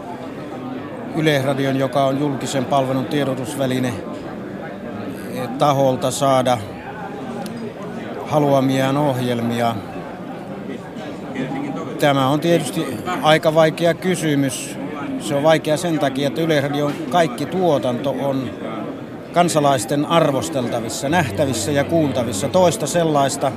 [1.17, 3.95] Yleisradion, joka on julkisen palvelun tiedotusväline,
[5.59, 6.59] taholta saada
[8.27, 9.75] haluamiaan ohjelmia.
[12.01, 12.87] Tämä on tietysti
[13.23, 14.78] aika vaikea kysymys.
[15.29, 18.51] Se on vaikea sen takia, että Yleisradion kaikki tuotanto on
[19.33, 22.49] kansalaisten arvosteltavissa, nähtävissä ja kuultavissa.
[22.49, 23.53] Toista sellaista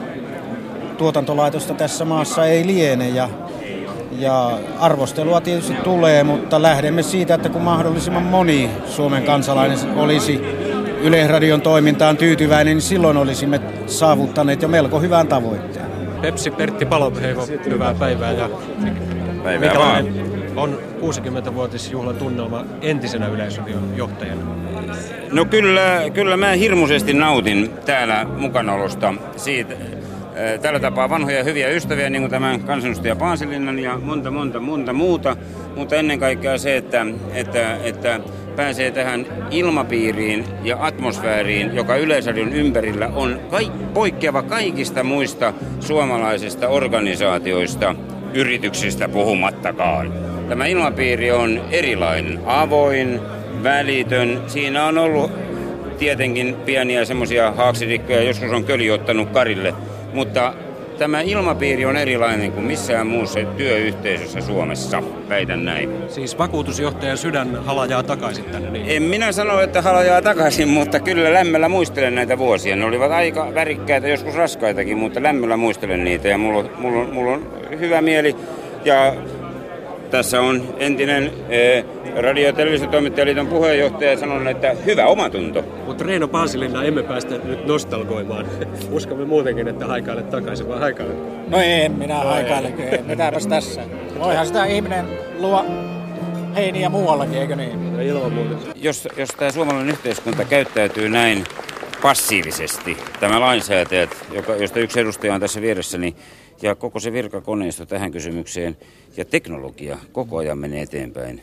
[0.98, 3.30] tuotantolaitosta tässä maassa ei liene ja,
[4.20, 10.42] ja arvostelua tietysti tulee, mutta lähdemme siitä, että kun mahdollisimman moni Suomen kansalainen olisi
[11.02, 15.86] Yleisradion toimintaan tyytyväinen, niin silloin olisimme saavuttaneet jo melko hyvän tavoitteen.
[16.22, 18.32] Pepsi Pertti Paloheivo, hyvää päivää.
[18.32, 18.50] Ja
[19.44, 20.31] päivää vaan.
[20.56, 24.42] On 60-vuotisjuhlan tunnelma entisenä Yleisradion johtajana?
[25.32, 29.76] No kyllä, kyllä mä hirmuisesti nautin täällä mukanaolosta siitä,
[30.62, 35.38] tällä tapaa vanhoja hyviä ystäviä, niin kuin tämän kansanedustaja Paasilinnan ja monta, monta, monta muuta.
[35.76, 38.20] Mutta ennen kaikkea se, että, että, että
[38.56, 47.96] pääsee tähän ilmapiiriin ja atmosfääriin, joka Yleisradion ympärillä on kaik- poikkeava kaikista muista suomalaisista organisaatioista,
[48.34, 50.31] yrityksistä puhumattakaan.
[50.52, 53.22] Tämä ilmapiiri on erilainen, avoin,
[53.64, 54.42] välitön.
[54.48, 55.32] Siinä on ollut
[55.98, 59.74] tietenkin pieniä semmoisia haaksirikkoja, joskus on köli ottanut karille,
[60.14, 60.54] mutta
[60.98, 65.90] tämä ilmapiiri on erilainen kuin missään muussa työyhteisössä Suomessa, väitän näin.
[66.08, 68.86] Siis vakuutusjohtajan sydän halajaa takaisin tänne, niin?
[68.88, 72.76] En minä sano, että halajaa takaisin, mutta kyllä lämmöllä muistelen näitä vuosia.
[72.76, 77.48] Ne olivat aika värikkäitä, joskus raskaitakin, mutta lämmöllä muistelen niitä ja mulla, mulla, mulla on
[77.80, 78.36] hyvä mieli.
[78.86, 79.14] Ja
[80.12, 85.64] tässä on entinen eh, radio- ja televisiotoimittajaliiton puheenjohtaja sanonut, että hyvä omatunto.
[85.86, 88.46] Mutta Reino Paasilinna emme päästä nyt nostalgoimaan.
[88.92, 91.14] Uskomme muutenkin, että haikaile takaisin, vai haikaile?
[91.48, 92.74] No ei, minä no haikaile.
[93.06, 93.82] Mitäpäs tässä?
[94.20, 95.06] Voihan sitä ihminen
[95.40, 95.66] luo
[96.56, 97.94] heiniä muuallakin, eikö niin?
[97.94, 98.56] No ilman muuta.
[98.76, 101.44] Jos, jos tämä suomalainen yhteiskunta käyttäytyy näin
[102.02, 106.16] passiivisesti, tämä lainsäätäjät, joka, josta yksi edustaja on tässä vieressä, niin
[106.62, 108.78] ja koko se virkakoneisto tähän kysymykseen
[109.18, 111.42] ja teknologia koko ajan menee eteenpäin.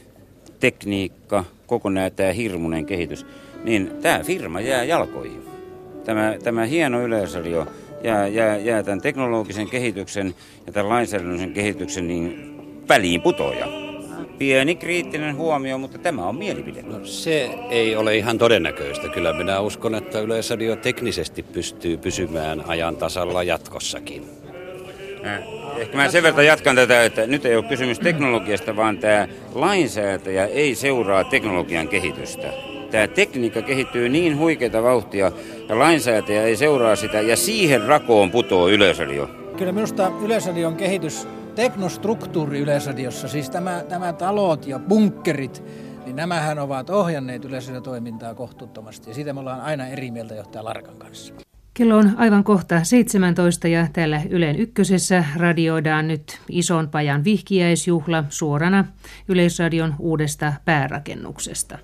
[0.61, 3.27] Tekniikka, koko nämä, tämä hirmuinen kehitys,
[3.65, 5.43] niin tämä firma jää jalkoihin.
[6.05, 7.67] Tämä, tämä hieno yleisradio
[8.05, 10.35] jää, jää, jää tämän teknologisen kehityksen
[10.67, 12.57] ja tämän lainsäädännöllisen kehityksen niin
[12.89, 13.67] väliin putoja.
[14.39, 16.83] Pieni kriittinen huomio, mutta tämä on mielipide.
[16.83, 19.09] No, se ei ole ihan todennäköistä.
[19.09, 24.48] Kyllä minä uskon, että Yleisradio teknisesti pystyy pysymään ajan tasalla jatkossakin.
[25.79, 30.47] Ehkä mä sen verran jatkan tätä, että nyt ei ole kysymys teknologiasta, vaan tämä lainsäätäjä
[30.47, 32.53] ei seuraa teknologian kehitystä.
[32.91, 35.33] Tämä tekniikka kehittyy niin huikeita vauhtia
[35.69, 39.31] ja lainsäätäjä ei seuraa sitä ja siihen rakoon putoo Yleisradio.
[39.57, 45.63] Kyllä minusta Yleisradion kehitys, teknostruktuuri Yleisradiossa, siis tämä, tämä talot ja bunkkerit,
[46.05, 50.97] niin nämähän ovat ohjanneet Yleisradiotoimintaa kohtuuttomasti ja siitä me ollaan aina eri mieltä johtaja Larkan
[50.97, 51.35] kanssa.
[51.75, 58.85] Kello on aivan kohta 17 ja täällä Ylen ykkösessä radioidaan nyt ison pajan vihkiäisjuhla suorana
[59.29, 61.79] Yleisradion uudesta päärakennuksesta.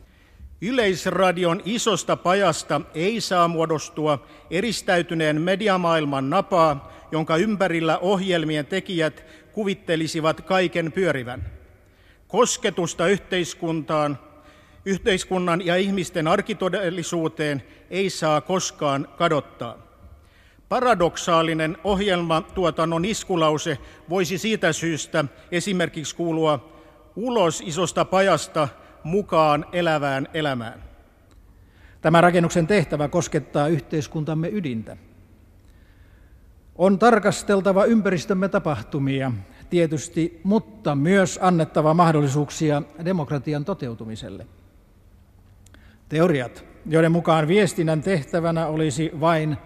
[0.61, 10.93] Yleisradion isosta pajasta ei saa muodostua eristäytyneen mediamaailman napaa, jonka ympärillä ohjelmien tekijät kuvittelisivat kaiken
[10.93, 11.45] pyörivän.
[12.29, 14.19] Kosketusta yhteiskuntaan,
[14.85, 19.77] yhteiskunnan ja ihmisten arkitodellisuuteen ei saa koskaan kadottaa.
[20.69, 23.79] Paradoksaalinen ohjelmatuotannon iskulause
[24.11, 26.73] voisi siitä syystä esimerkiksi kuulua
[27.17, 28.69] ulos isosta pajasta
[29.05, 30.85] mukaan elävään elämään.
[32.01, 34.97] Tämä rakennuksen tehtävä koskettaa yhteiskuntamme ydintä.
[36.77, 39.33] On tarkasteltava ympäristömme tapahtumia
[39.71, 44.47] tietysti, mutta myös annettava mahdollisuuksia demokratian toteutumiselle.
[46.09, 49.57] Teoriat, joiden mukaan viestinnän tehtävänä olisi vain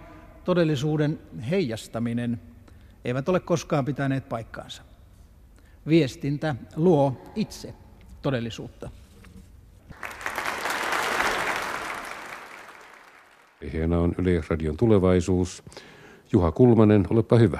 [0.43, 2.41] todellisuuden heijastaminen,
[3.05, 4.83] eivät ole koskaan pitäneet paikkaansa.
[5.87, 7.73] Viestintä luo itse
[8.21, 8.89] todellisuutta.
[13.63, 15.63] Aiheena on Yleisradion tulevaisuus.
[16.31, 17.59] Juha Kulmanen, olepa hyvä.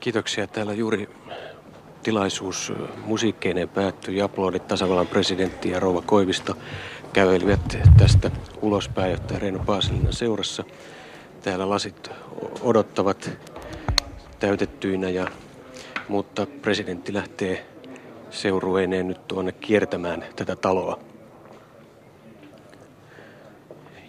[0.00, 0.46] Kiitoksia.
[0.46, 1.08] Täällä juuri
[2.02, 2.72] tilaisuus
[3.06, 4.22] musiikkeineen päättyi.
[4.22, 6.56] Aplodit tasavallan presidentti ja rouva Koivisto
[7.14, 8.30] kävelivät tästä
[8.62, 10.64] ulos pääjohtaja Reino Paasilinnan seurassa.
[11.42, 12.10] Täällä lasit
[12.60, 13.30] odottavat
[14.38, 15.26] täytettyinä, ja,
[16.08, 17.66] mutta presidentti lähtee
[18.30, 20.98] seurueineen nyt tuonne kiertämään tätä taloa.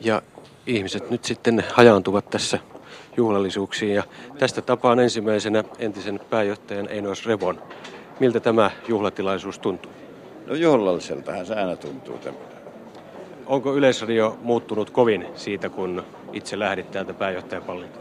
[0.02, 0.22] Ja
[0.68, 2.60] ihmiset nyt sitten hajaantuvat tässä
[3.18, 3.96] juhlallisuuksiin.
[3.96, 4.04] Ja
[4.40, 7.62] tästä tapaan ensimmäisenä entisen pääjohtajan Einos Revon.
[8.20, 9.92] Miltä tämä juhlatilaisuus tuntuu?
[10.46, 12.55] No juhlalliseltahan se aina tuntuu tämä.
[13.46, 16.04] Onko Yleisradio muuttunut kovin siitä, kun
[16.34, 18.00] itse lähdit täältä pääjohtajapallilta?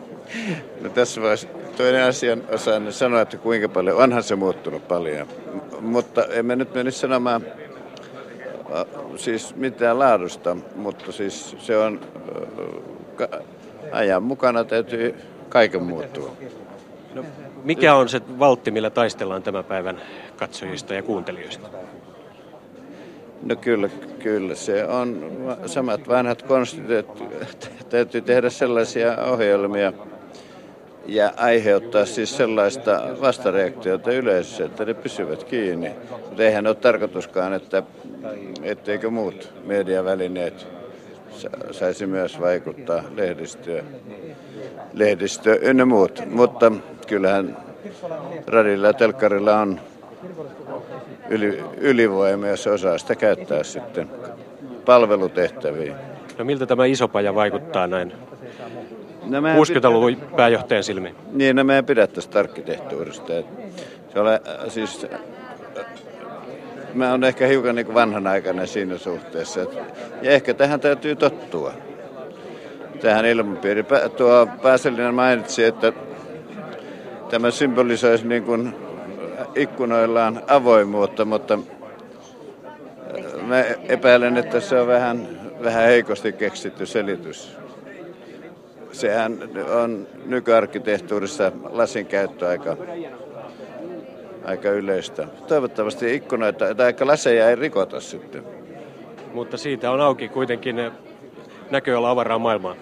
[0.80, 5.26] No tässä vaiheessa toinen asian osaan sanoa, että kuinka paljon, onhan se muuttunut paljon.
[5.80, 7.46] Mutta emme nyt menisi sanomaan
[9.16, 12.00] siis mitään laadusta, mutta siis se on
[13.92, 15.14] ajan mukana täytyy
[15.48, 16.36] kaiken muuttua.
[17.14, 17.24] No,
[17.64, 20.00] mikä on se valtti, millä taistellaan tämän päivän
[20.36, 21.68] katsojista ja kuuntelijoista?
[23.44, 25.32] No kyllä, kyllä se on
[25.66, 27.24] samat vanhat konstit, että
[27.90, 29.92] täytyy tehdä sellaisia ohjelmia
[31.06, 35.90] ja aiheuttaa siis sellaista vastareaktiota yleisössä, että ne pysyvät kiinni.
[36.10, 37.82] Mutta eihän ole tarkoituskaan, että
[38.62, 40.66] etteikö muut mediavälineet
[41.70, 43.82] saisi myös vaikuttaa lehdistöä,
[44.92, 46.22] lehdistö ynnä muut.
[46.30, 46.72] Mutta
[47.06, 47.56] kyllähän
[48.46, 49.80] radilla ja telkkarilla on
[51.34, 54.10] yli, ylivoima, jos osaa sitä käyttää sitten
[54.84, 55.94] palvelutehtäviin.
[56.38, 58.12] No miltä tämä iso paja vaikuttaa näin
[59.26, 61.14] no 60-luvun pääjohtajan silmiin?
[61.32, 63.32] Niin, no meidän pidä tästä arkkitehtuurista.
[64.12, 65.06] Se ole, siis,
[66.94, 69.60] mä olen ehkä hiukan niin vanhanaikainen siinä suhteessa.
[70.22, 71.72] ja ehkä tähän täytyy tottua.
[73.00, 73.84] Tähän ilmapiiri.
[74.16, 75.92] Tuo Pääsellinen mainitsi, että
[77.30, 78.74] tämä symbolisoisi niin kuin
[79.54, 81.58] ikkunoillaan avoimuutta, mutta
[83.42, 85.28] mä epäilen, että se on vähän,
[85.64, 87.56] vähän heikosti keksitty selitys.
[88.92, 89.38] Sehän
[89.82, 92.76] on nykyarkkitehtuurissa lasin käyttö aika,
[94.44, 95.26] aika yleistä.
[95.48, 98.42] Toivottavasti ikkunoita tai laseja ei rikota sitten.
[99.34, 100.90] Mutta siitä on auki kuitenkin
[101.70, 102.76] näköala avaraa maailmaa.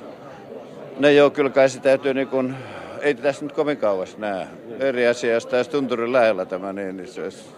[0.99, 2.55] No joo, kyllä kai se täytyy niin kuin
[3.03, 4.47] ei tässä nyt kovin kauas näe.
[4.81, 7.55] Eri asia, jos tässä tunturin lähellä tämä, niin, niin se olisi,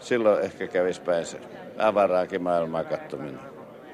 [0.00, 1.38] silloin ehkä kävisi päin se
[1.78, 3.40] avaraakin maailmaa katsominen.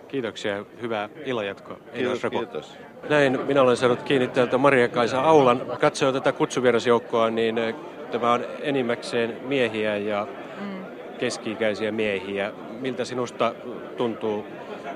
[0.08, 0.64] Kiitoksia.
[0.82, 1.76] Hyvää illanjatkoa.
[1.94, 2.78] Kiitos, kiitos.
[3.08, 5.62] Näin minä olen saanut kiinni täältä Maria-Kaisa Aulan.
[5.80, 7.74] Katsoo tätä kutsuvierasjoukkoa, niin eh,
[8.10, 10.26] tämä on enimmäkseen miehiä ja
[11.18, 12.52] keski-ikäisiä miehiä.
[12.80, 13.54] Miltä sinusta
[13.96, 14.46] tuntuu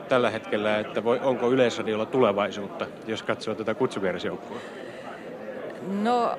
[0.09, 4.59] tällä hetkellä, että voi, onko Yleisradiolla tulevaisuutta, jos katsoo tätä kutsuvierasjoukkoa?
[5.87, 6.39] No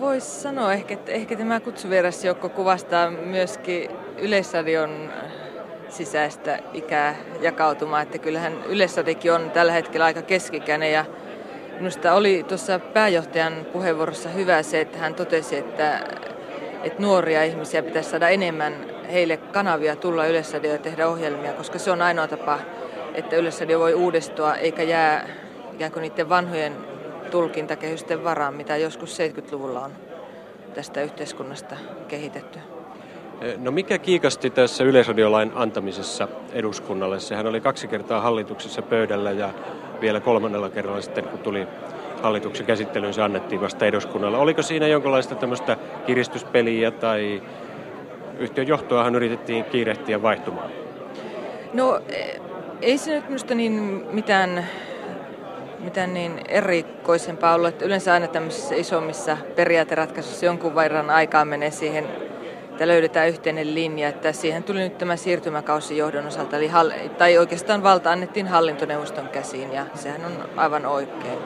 [0.00, 5.10] voisi sanoa ehkä, että ehkä tämä kutsuvierasjoukko kuvastaa myöskin Yleisradion
[5.88, 11.04] sisäistä ikää jakautumaa, että kyllähän Yleisradiokin on tällä hetkellä aika keskikäinen ja
[11.76, 16.00] minusta oli tuossa pääjohtajan puheenvuorossa hyvä se, että hän totesi, että,
[16.82, 18.74] että nuoria ihmisiä pitäisi saada enemmän
[19.12, 22.58] heille kanavia tulla Yleisradioon ja tehdä ohjelmia, koska se on ainoa tapa,
[23.14, 25.28] että Yleisradio voi uudistua eikä jää
[25.72, 26.93] ikään kuin niiden vanhojen
[27.34, 29.90] tulkintakehysten varaan, mitä joskus 70-luvulla on
[30.74, 31.76] tästä yhteiskunnasta
[32.08, 32.58] kehitetty.
[33.58, 37.20] No mikä kiikasti tässä yleisradiolain antamisessa eduskunnalle?
[37.20, 39.50] Sehän oli kaksi kertaa hallituksessa pöydällä ja
[40.00, 41.66] vielä kolmannella kerralla sitten, kun tuli
[42.22, 44.38] hallituksen käsittelyyn, se annettiin vasta eduskunnalle.
[44.38, 47.42] Oliko siinä jonkinlaista tämmöistä kiristyspeliä tai
[48.38, 50.70] yhtiön johtoahan yritettiin kiirehtiä vaihtumaan?
[51.72, 52.00] No
[52.82, 54.66] ei se nyt minusta niin mitään
[55.84, 62.06] mitään niin erikoisempaa ollut, että yleensä aina tämmöisissä isommissa periaateratkaisuissa jonkun verran aikaa menee siihen,
[62.70, 66.70] että löydetään yhteinen linja, että siihen tuli nyt tämä siirtymäkausi johdon osalta, eli
[67.18, 71.38] tai oikeastaan valta annettiin hallintoneuvoston käsiin ja sehän on aivan oikein.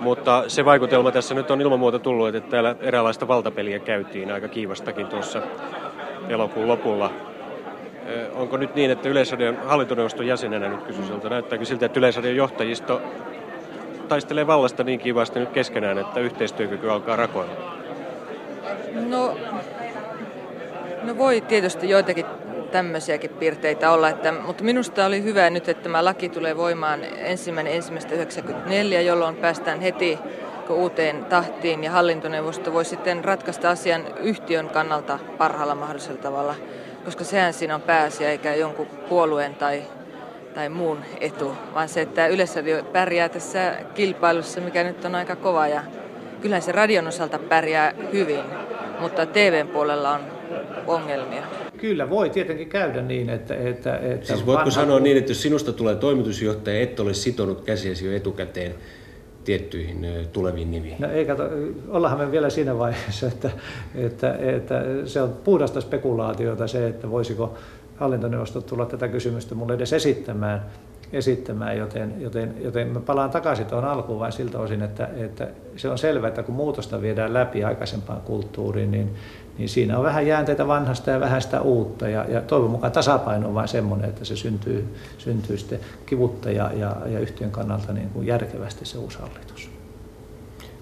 [0.00, 4.48] Mutta se vaikutelma tässä nyt on ilman muuta tullut, että täällä eräänlaista valtapeliä käytiin aika
[4.48, 5.42] kiivastakin tuossa
[6.28, 7.12] elokuun lopulla.
[8.34, 13.02] Onko nyt niin, että Yleisradion hallintoneuvoston jäsenenä nyt kysyn siltä, näyttääkö siltä, että Yleisradion johtajisto
[14.08, 17.52] taistelee vallasta niin kivasti nyt keskenään, että yhteistyökyky alkaa rakoilla?
[19.08, 19.36] No,
[21.02, 22.26] no voi tietysti joitakin
[22.72, 27.72] tämmöisiäkin piirteitä olla, että, mutta minusta oli hyvä nyt, että tämä laki tulee voimaan ensimmäinen
[27.72, 30.18] ensimmäistä 94, jolloin päästään heti
[30.70, 36.54] uuteen tahtiin ja hallintoneuvosto voi sitten ratkaista asian yhtiön kannalta parhaalla mahdollisella tavalla,
[37.04, 39.82] koska sehän siinä on pääasia eikä jonkun puolueen tai
[40.54, 45.68] tai muun etu, vaan se, että Yleisradio pärjää tässä kilpailussa, mikä nyt on aika kova
[45.68, 45.82] ja
[46.40, 48.40] kyllähän se radion osalta pärjää hyvin,
[49.00, 50.20] mutta TVn puolella on
[50.86, 51.42] ongelmia.
[51.78, 53.54] Kyllä voi tietenkin käydä niin, että...
[53.54, 58.06] että, että siis voitko sanoa niin, että jos sinusta tulee toimitusjohtaja, et ole sitonut käsiäsi
[58.06, 58.74] jo etukäteen
[59.44, 60.96] tiettyihin tuleviin nimiin?
[60.98, 61.42] No ei kato,
[61.88, 63.50] ollaanhan me vielä siinä vaiheessa, että,
[63.94, 67.54] että, että se on puhdasta spekulaatiota se, että voisiko
[67.96, 70.66] hallintoneuvosto tulla tätä kysymystä mulle edes esittämään,
[71.12, 75.88] esittämään joten, joten, joten mä palaan takaisin tuohon alkuun vain siltä osin, että, että se
[75.88, 79.14] on selvää, että kun muutosta viedään läpi aikaisempaan kulttuuriin, niin,
[79.58, 82.08] niin siinä on vähän jäänteitä vanhasta ja vähän sitä uutta.
[82.08, 86.70] Ja, ja toivon mukaan tasapaino on vain semmoinen, että se syntyy, syntyy sitten kivutta ja,
[86.74, 89.70] ja, ja yhtiön kannalta niin kuin järkevästi se uusi hallitus.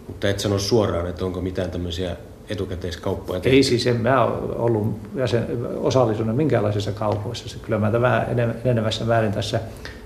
[0.09, 2.17] mutta et sano suoraan, että onko mitään tämmöisiä
[2.51, 3.57] etukäteiskauppoja tehty?
[3.57, 5.47] Ei siis, en mä ole ollut jäsen,
[5.77, 7.59] osallistunut minkäänlaisissa kaupoissa.
[7.63, 8.27] Kyllä mä vähän
[8.65, 9.61] enenevässä määrin tässä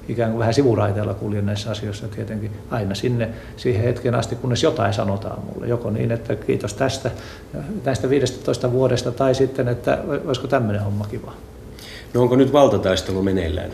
[0.08, 4.94] ikään kuin vähän sivuraiteella kuljen näissä asioissa tietenkin aina sinne siihen hetken asti, kunnes jotain
[4.94, 5.66] sanotaan mulle.
[5.66, 7.10] Joko niin, että kiitos tästä,
[7.84, 11.32] näistä 15 vuodesta, tai sitten, että olisiko tämmöinen homma kiva.
[12.14, 13.70] No onko nyt valtataistelu meneillään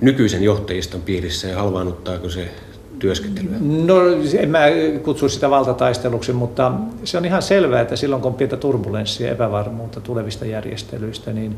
[0.00, 2.50] nykyisen johtajiston piirissä ja halvaannuttaako se
[2.98, 3.56] työskentelyä?
[3.60, 3.94] No
[4.38, 4.60] en mä
[5.02, 6.72] kutsu sitä valtataisteluksi, mutta
[7.04, 11.56] se on ihan selvää, että silloin kun on pientä turbulenssia ja epävarmuutta tulevista järjestelyistä, niin,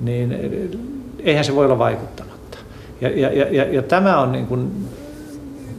[0.00, 0.36] niin
[1.22, 2.58] eihän se voi olla vaikuttamatta.
[3.00, 4.88] Ja, ja, ja, ja, tämä on niin kuin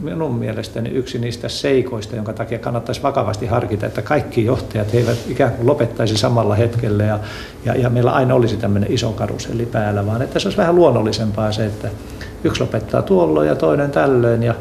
[0.00, 5.52] minun mielestäni yksi niistä seikoista, jonka takia kannattaisi vakavasti harkita, että kaikki johtajat eivät ikään
[5.52, 7.18] kuin lopettaisi samalla hetkellä ja,
[7.64, 11.52] ja, ja meillä aina olisi tämmöinen iso karuselli päällä, vaan että se olisi vähän luonnollisempaa
[11.52, 11.88] se, että
[12.44, 14.54] yksi lopettaa tuolloin ja toinen tällöin ja,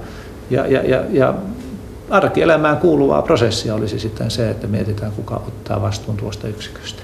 [0.51, 1.33] ja, ja, ja, ja
[2.09, 7.01] arkielämään kuuluvaa prosessia olisi sitten se, että mietitään kuka ottaa vastuun tuosta yksiköstä.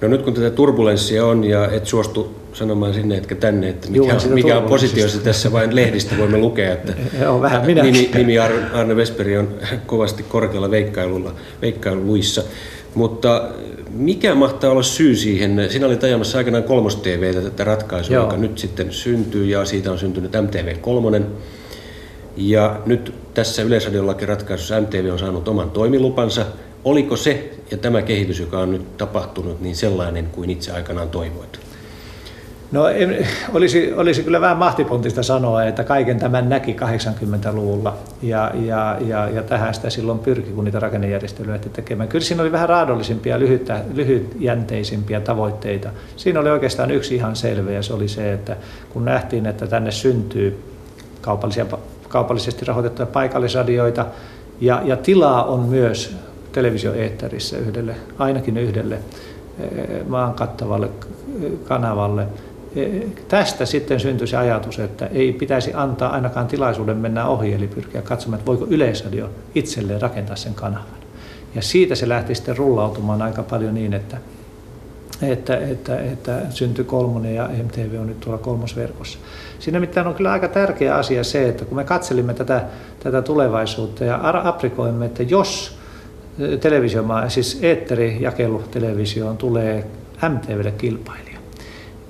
[0.00, 4.16] No nyt kun tätä turbulenssia on ja et suostu sanomaan sinne etkä tänne, että mikä,
[4.24, 8.38] Juu, mikä on positiossa tässä vain lehdistä voimme lukea, että Joo, vähän nimi, nimi
[8.72, 9.48] Arne Vesperi on
[9.86, 12.42] kovasti korkealla veikkailulla, veikkailuluissa.
[12.94, 13.48] Mutta
[13.90, 15.66] mikä mahtaa olla syy siihen?
[15.70, 18.24] Sinä olit ajamassa aikanaan kolmos TVtä tätä ratkaisua, Joo.
[18.24, 21.22] joka nyt sitten syntyy ja siitä on syntynyt MTV3.
[22.36, 26.46] Ja nyt tässä Yleisradiollakin ratkaisussa MTV on saanut oman toimilupansa.
[26.84, 31.60] Oliko se ja tämä kehitys, joka on nyt tapahtunut, niin sellainen kuin itse aikanaan toivoit?
[32.72, 38.96] No en, olisi, olisi kyllä vähän mahtipontista sanoa, että kaiken tämän näki 80-luvulla ja, ja,
[39.06, 42.08] ja, ja tähän sitä silloin pyrki, kun niitä rakennejärjestelyjä tekemään.
[42.08, 45.90] Kyllä siinä oli vähän raadollisimpia, lyhyttä, lyhytjänteisimpiä tavoitteita.
[46.16, 48.56] Siinä oli oikeastaan yksi ihan selvä ja se oli se, että
[48.92, 50.62] kun nähtiin, että tänne syntyy
[51.20, 51.66] kaupallisia,
[52.12, 54.06] kaupallisesti rahoitettuja paikallisradioita
[54.60, 56.16] ja, ja tilaa on myös
[56.52, 60.88] televisioeetterissä yhdelle, ainakin yhdelle eh, maan kattavalle
[61.64, 62.26] kanavalle,
[63.28, 68.02] tästä sitten syntyi se ajatus, että ei pitäisi antaa ainakaan tilaisuuden mennä ohi, eli pyrkiä
[68.02, 71.02] katsomaan, että voiko Yleisradio itselleen rakentaa sen kanavan.
[71.54, 74.16] Ja siitä se lähti sitten rullautumaan aika paljon niin, että,
[75.30, 79.18] että, että, että syntyi kolmonen ja MTV on nyt tuolla kolmosverkossa.
[79.58, 82.64] Siinä mitään on kyllä aika tärkeä asia se, että kun me katselimme tätä,
[83.02, 85.78] tätä tulevaisuutta ja aprikoimme, että jos
[86.60, 89.86] televisiomaa, siis eetterijakelu televisioon tulee
[90.28, 91.38] MTVlle kilpailija,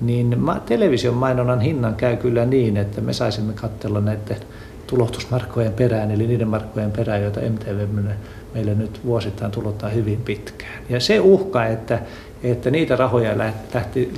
[0.01, 4.37] niin television mainonnan hinnan käy kyllä niin, että me saisimme katsella näiden
[4.87, 7.87] tulotusmarkkojen perään, eli niiden markkojen perään, joita MTV
[8.53, 10.83] meille nyt vuosittain tulottaa hyvin pitkään.
[10.89, 11.99] Ja se uhka, että,
[12.43, 14.13] että niitä rahoja lähti,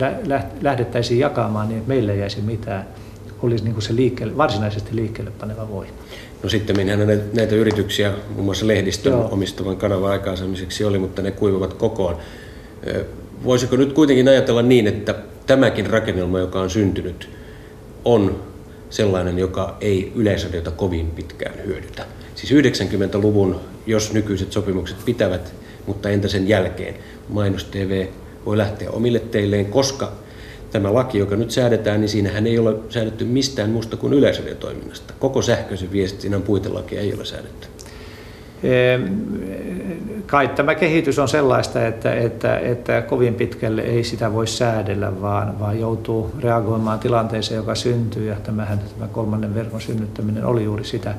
[0.61, 2.87] lähdettäisiin jakamaan niin, että meille ei jäisi mitään,
[3.41, 5.93] olisi niin kuin se liikkeelle, varsinaisesti liikkeelle paneva voima.
[6.43, 9.29] No sitten minähän näitä yrityksiä, muun muassa lehdistön Joo.
[9.31, 12.17] omistavan kanavan aikaansaamiseksi oli, mutta ne kuivuvat kokoon.
[13.43, 15.15] Voisiko nyt kuitenkin ajatella niin, että
[15.47, 17.29] tämäkin rakennelma, joka on syntynyt,
[18.05, 18.43] on
[18.89, 22.05] sellainen, joka ei yleisradiota kovin pitkään hyödytä.
[22.35, 25.53] Siis 90-luvun, jos nykyiset sopimukset pitävät,
[25.87, 26.95] mutta entä sen jälkeen?
[27.29, 28.07] Mainos TV
[28.45, 30.11] voi lähteä omille teilleen, koska
[30.71, 35.13] tämä laki, joka nyt säädetään, niin siinähän ei ole säädetty mistään muusta kuin yleisradiotoiminnasta.
[35.19, 37.67] Koko sähköisen viestinnän puitelakia ei ole säädetty
[40.25, 45.59] kai tämä kehitys on sellaista, että, että, että kovin pitkälle ei sitä voi säädellä, vaan,
[45.59, 51.15] vaan joutuu reagoimaan tilanteeseen, joka syntyy, ja tämähän, tämä kolmannen verkon synnyttäminen oli juuri sitä.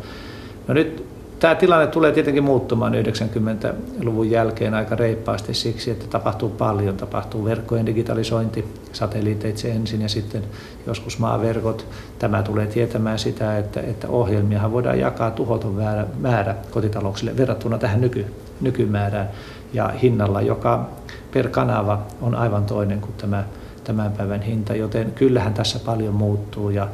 [0.68, 1.04] No nyt
[1.40, 6.96] Tämä tilanne tulee tietenkin muuttumaan 90-luvun jälkeen aika reippaasti siksi, että tapahtuu paljon.
[6.96, 10.42] Tapahtuu verkkojen digitalisointi, satelliiteitse ensin ja sitten
[10.86, 11.86] joskus maaverkot.
[12.18, 18.00] Tämä tulee tietämään sitä, että, että ohjelmia voidaan jakaa tuhoton määrä, määrä kotitalouksille verrattuna tähän
[18.00, 18.26] nyky,
[18.60, 19.30] nykymäärään
[19.72, 20.88] ja hinnalla, joka
[21.32, 23.44] per kanava on aivan toinen kuin tämä
[23.84, 26.88] tämän päivän hinta, joten kyllähän tässä paljon muuttuu ja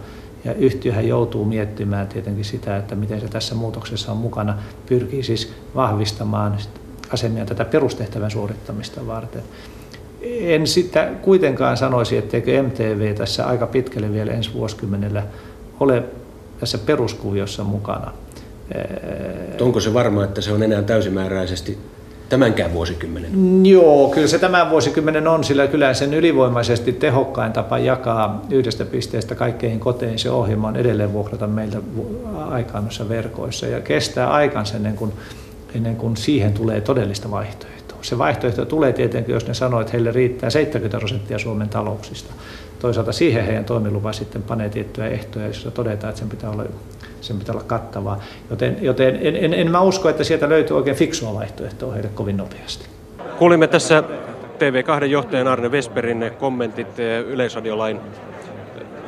[0.45, 5.53] ja yhtiöhän joutuu miettimään tietenkin sitä, että miten se tässä muutoksessa on mukana, pyrkii siis
[5.75, 6.59] vahvistamaan
[7.11, 9.43] asemia tätä perustehtävän suorittamista varten.
[10.23, 15.23] En sitä kuitenkaan sanoisi, etteikö MTV tässä aika pitkälle vielä ensi vuosikymmenellä
[15.81, 16.03] ole
[16.61, 18.13] tässä peruskuviossa mukana.
[19.61, 21.79] Onko se varma, että se on enää täysimääräisesti
[22.33, 23.67] tämänkään vuosikymmenen?
[23.67, 29.35] Joo, kyllä se tämän vuosikymmenen on, sillä kyllä sen ylivoimaisesti tehokkain tapa jakaa yhdestä pisteestä
[29.35, 31.79] kaikkeihin koteihin se ohjelma on edelleen vuokrata meiltä
[32.81, 35.13] noissa verkoissa ja kestää aikansa ennen kuin,
[35.75, 37.99] ennen kuin siihen tulee todellista vaihtoehtoa.
[38.03, 42.33] Se vaihtoehto tulee tietenkin, jos ne sanoo, että heille riittää 70 prosenttia Suomen talouksista.
[42.79, 46.65] Toisaalta siihen heidän toimilupa sitten panee tiettyjä ehtoja, joissa todetaan, että sen pitää olla
[47.23, 48.21] sen pitää olla kattavaa.
[48.51, 52.37] Joten, joten en, en, en mä usko, että sieltä löytyy oikein fiksua vaihtoehtoa heille kovin
[52.37, 52.87] nopeasti.
[53.39, 54.05] Kuulimme tässä
[54.59, 58.01] TV2 johtajan Arne Vesperin kommentit eh, yleisradiolain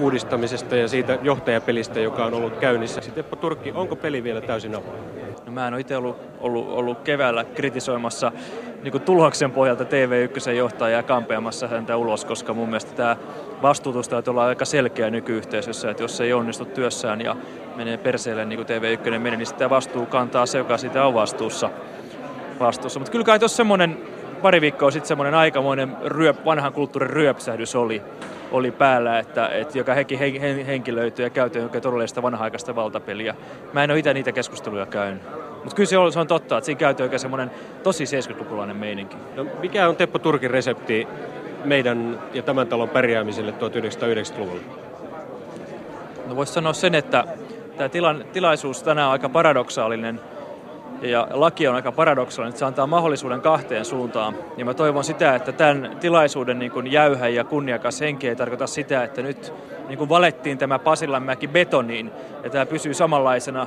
[0.01, 3.01] uudistamisesta ja siitä johtajapelistä, joka on ollut käynnissä.
[3.01, 4.99] Sitten Teppo Turkki, onko peli vielä täysin avoin?
[5.47, 8.33] No mä en ole itse ollut, ollut, ollut keväällä kritisoimassa
[8.83, 13.17] niin tuloksen pohjalta TV1 johtajaa kampeamassa häntä ulos, koska mun mielestä tämä
[13.63, 17.37] vastuutus täytyy olla aika selkeä nykyyhteisössä, että jos se ei onnistu työssään ja
[17.77, 21.71] menee perseelle niin kuin TV1 meni, niin sitä vastuu kantaa se, joka siitä on vastuussa.
[22.61, 23.01] vastuussa.
[23.01, 23.99] Mutta kyllä kai tuossa semmoinen
[24.43, 28.03] pari viikkoa sitten semmoinen aikamoinen ryöp, vanhan kulttuurin ryöpsähdys oli,
[28.51, 33.35] oli päällä, että, että joka henki, hen, henkilöityy ja käytetään oikein todellista vanha-aikaista valtapeliä.
[33.73, 35.23] Mä en ole itse niitä keskusteluja käynyt.
[35.55, 37.51] Mutta kyllä se on, se on totta, että siinä käyty oikein semmoinen
[37.83, 39.17] tosi 70-lukulainen meininki.
[39.37, 41.09] No, mikä on Teppo Turkin resepti
[41.65, 44.63] meidän ja tämän talon pärjäämiselle 1990-luvulla?
[46.27, 47.25] No voisi sanoa sen, että
[47.77, 50.21] tämä tilan, tilaisuus tänään on aika paradoksaalinen–
[51.03, 54.35] ja laki on aika paradoksaalinen, että se antaa mahdollisuuden kahteen suuntaan.
[54.57, 58.67] Ja mä toivon sitä, että tämän tilaisuuden niin kuin jäyhä ja kunniakas henki ei tarkoita
[58.67, 59.53] sitä, että nyt
[59.89, 62.11] niin kuin valettiin tämä Pasilanmäki betoniin
[62.45, 63.67] ja tämä pysyy samanlaisena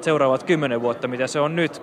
[0.00, 1.82] seuraavat kymmenen vuotta, mitä se on nyt.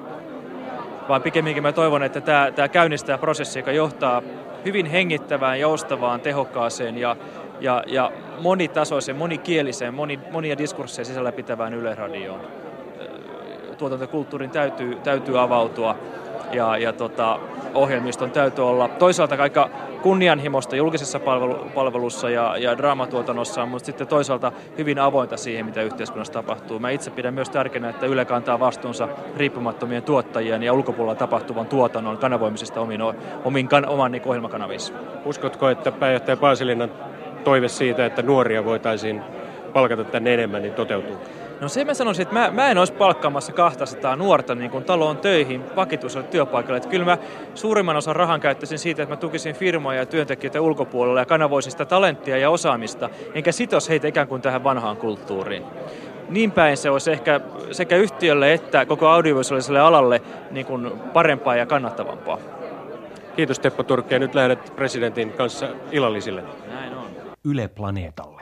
[1.07, 4.21] Vaan pikemminkin mä toivon, että tämä, tämä käynnistää prosessi, joka johtaa
[4.65, 7.15] hyvin hengittävään, joustavaan, tehokkaaseen ja,
[7.59, 12.41] ja, ja monitasoiseen, monikieliseen, moni, monia diskursseja sisällä pitävään yleradioon
[13.77, 15.95] tuotantokulttuurin täytyy, täytyy avautua
[16.51, 17.39] ja, ja tota,
[17.73, 19.69] ohjelmiston täytyy olla toisaalta aika
[20.01, 26.33] kunnianhimosta julkisessa palvelu, palvelussa ja, ja draamatuotannossa, mutta sitten toisaalta hyvin avointa siihen, mitä yhteiskunnassa
[26.33, 26.79] tapahtuu.
[26.79, 32.17] Mä itse pidän myös tärkeänä, että Yle kantaa vastuunsa riippumattomien tuottajien ja ulkopuolella tapahtuvan tuotannon
[32.17, 33.01] kanavoimisesta omin,
[33.43, 34.93] omin kan, oman niin ohjelmakanavissa.
[35.25, 36.91] Uskotko, että pääjohtaja Paasilinnan
[37.43, 39.21] toive siitä, että nuoria voitaisiin
[39.73, 41.17] palkata tänne enemmän, niin toteutuu?
[41.61, 45.17] No se mä sanoisin, että mä, mä en olisi palkkaamassa 200 nuorta niin kuin taloon
[45.17, 46.77] töihin vakituiselle työpaikalle.
[46.77, 47.17] Että kyllä mä
[47.55, 51.85] suurimman osan rahan käyttäisin siitä, että mä tukisin firmoja ja työntekijöitä ulkopuolella ja kanavoisin sitä
[51.85, 55.63] talenttia ja osaamista, enkä sitos heitä ikään kuin tähän vanhaan kulttuuriin.
[56.29, 57.41] Niin päin se olisi ehkä
[57.71, 62.37] sekä yhtiölle että koko audiovisuaaliselle alalle niin kuin parempaa ja kannattavampaa.
[63.35, 66.43] Kiitos Teppo Turkki ja nyt lähdet presidentin kanssa illallisille.
[66.67, 67.05] Näin on.
[67.43, 68.41] Yle Planeetalle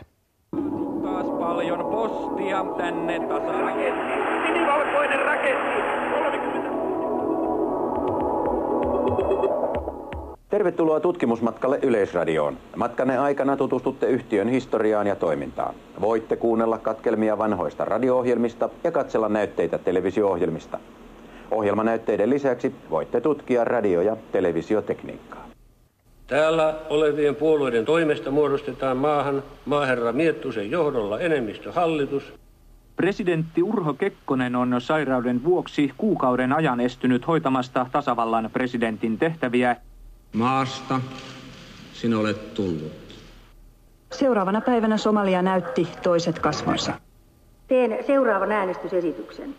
[1.54, 4.14] paljon postia tänne tasaraketti.
[4.48, 5.82] Sinivalkoinen raketti.
[6.14, 6.70] 30.
[10.50, 12.58] Tervetuloa tutkimusmatkalle Yleisradioon.
[12.76, 15.76] Matkanne aikana tutustutte yhtiön historiaan ja toimintaan.
[16.02, 20.80] Voitte kuunnella katkelmia vanhoista radio-ohjelmista ja katsella näytteitä televisio-ohjelmista.
[21.52, 25.43] Ohjelmanäytteiden lisäksi voitte tutkia radio- ja televisiotekniikkaa.
[26.28, 32.34] Täällä olevien puolueiden toimesta muodostetaan maahan maaherra Miettusen johdolla enemmistöhallitus.
[32.96, 39.76] Presidentti Urho Kekkonen on sairauden vuoksi kuukauden ajan estynyt hoitamasta tasavallan presidentin tehtäviä.
[40.34, 41.02] Maasta
[41.94, 42.92] sinä olet tullut.
[44.12, 46.94] Seuraavana päivänä Somalia näytti toiset kasvonsa.
[47.68, 49.56] Teen seuraavan äänestysesityksen.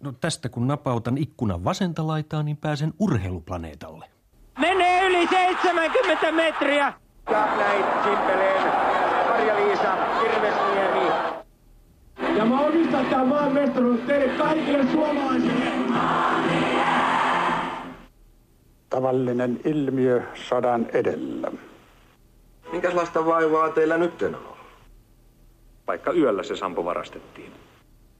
[0.00, 4.06] No tästä kun napautan ikkunan vasenta laitaa, niin pääsen urheiluplaneetalle.
[4.58, 4.85] Menee
[5.26, 6.92] yli 70 metriä.
[7.30, 8.62] Ja näin Simpeleen
[9.28, 11.06] Marja-Liisa Kirvesniemi.
[12.36, 15.66] Ja mä omistan tämän maan mestaruus teille kaikille suomalaisille.
[18.90, 21.52] Tavallinen ilmiö sodan edellä.
[22.72, 24.56] Minkälaista vaivaa teillä nyt on ollut?
[25.86, 27.52] Vaikka yöllä se sampo varastettiin.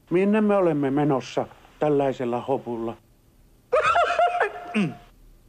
[0.09, 1.47] Minne me olemme menossa
[1.79, 2.97] tällaisella hopulla?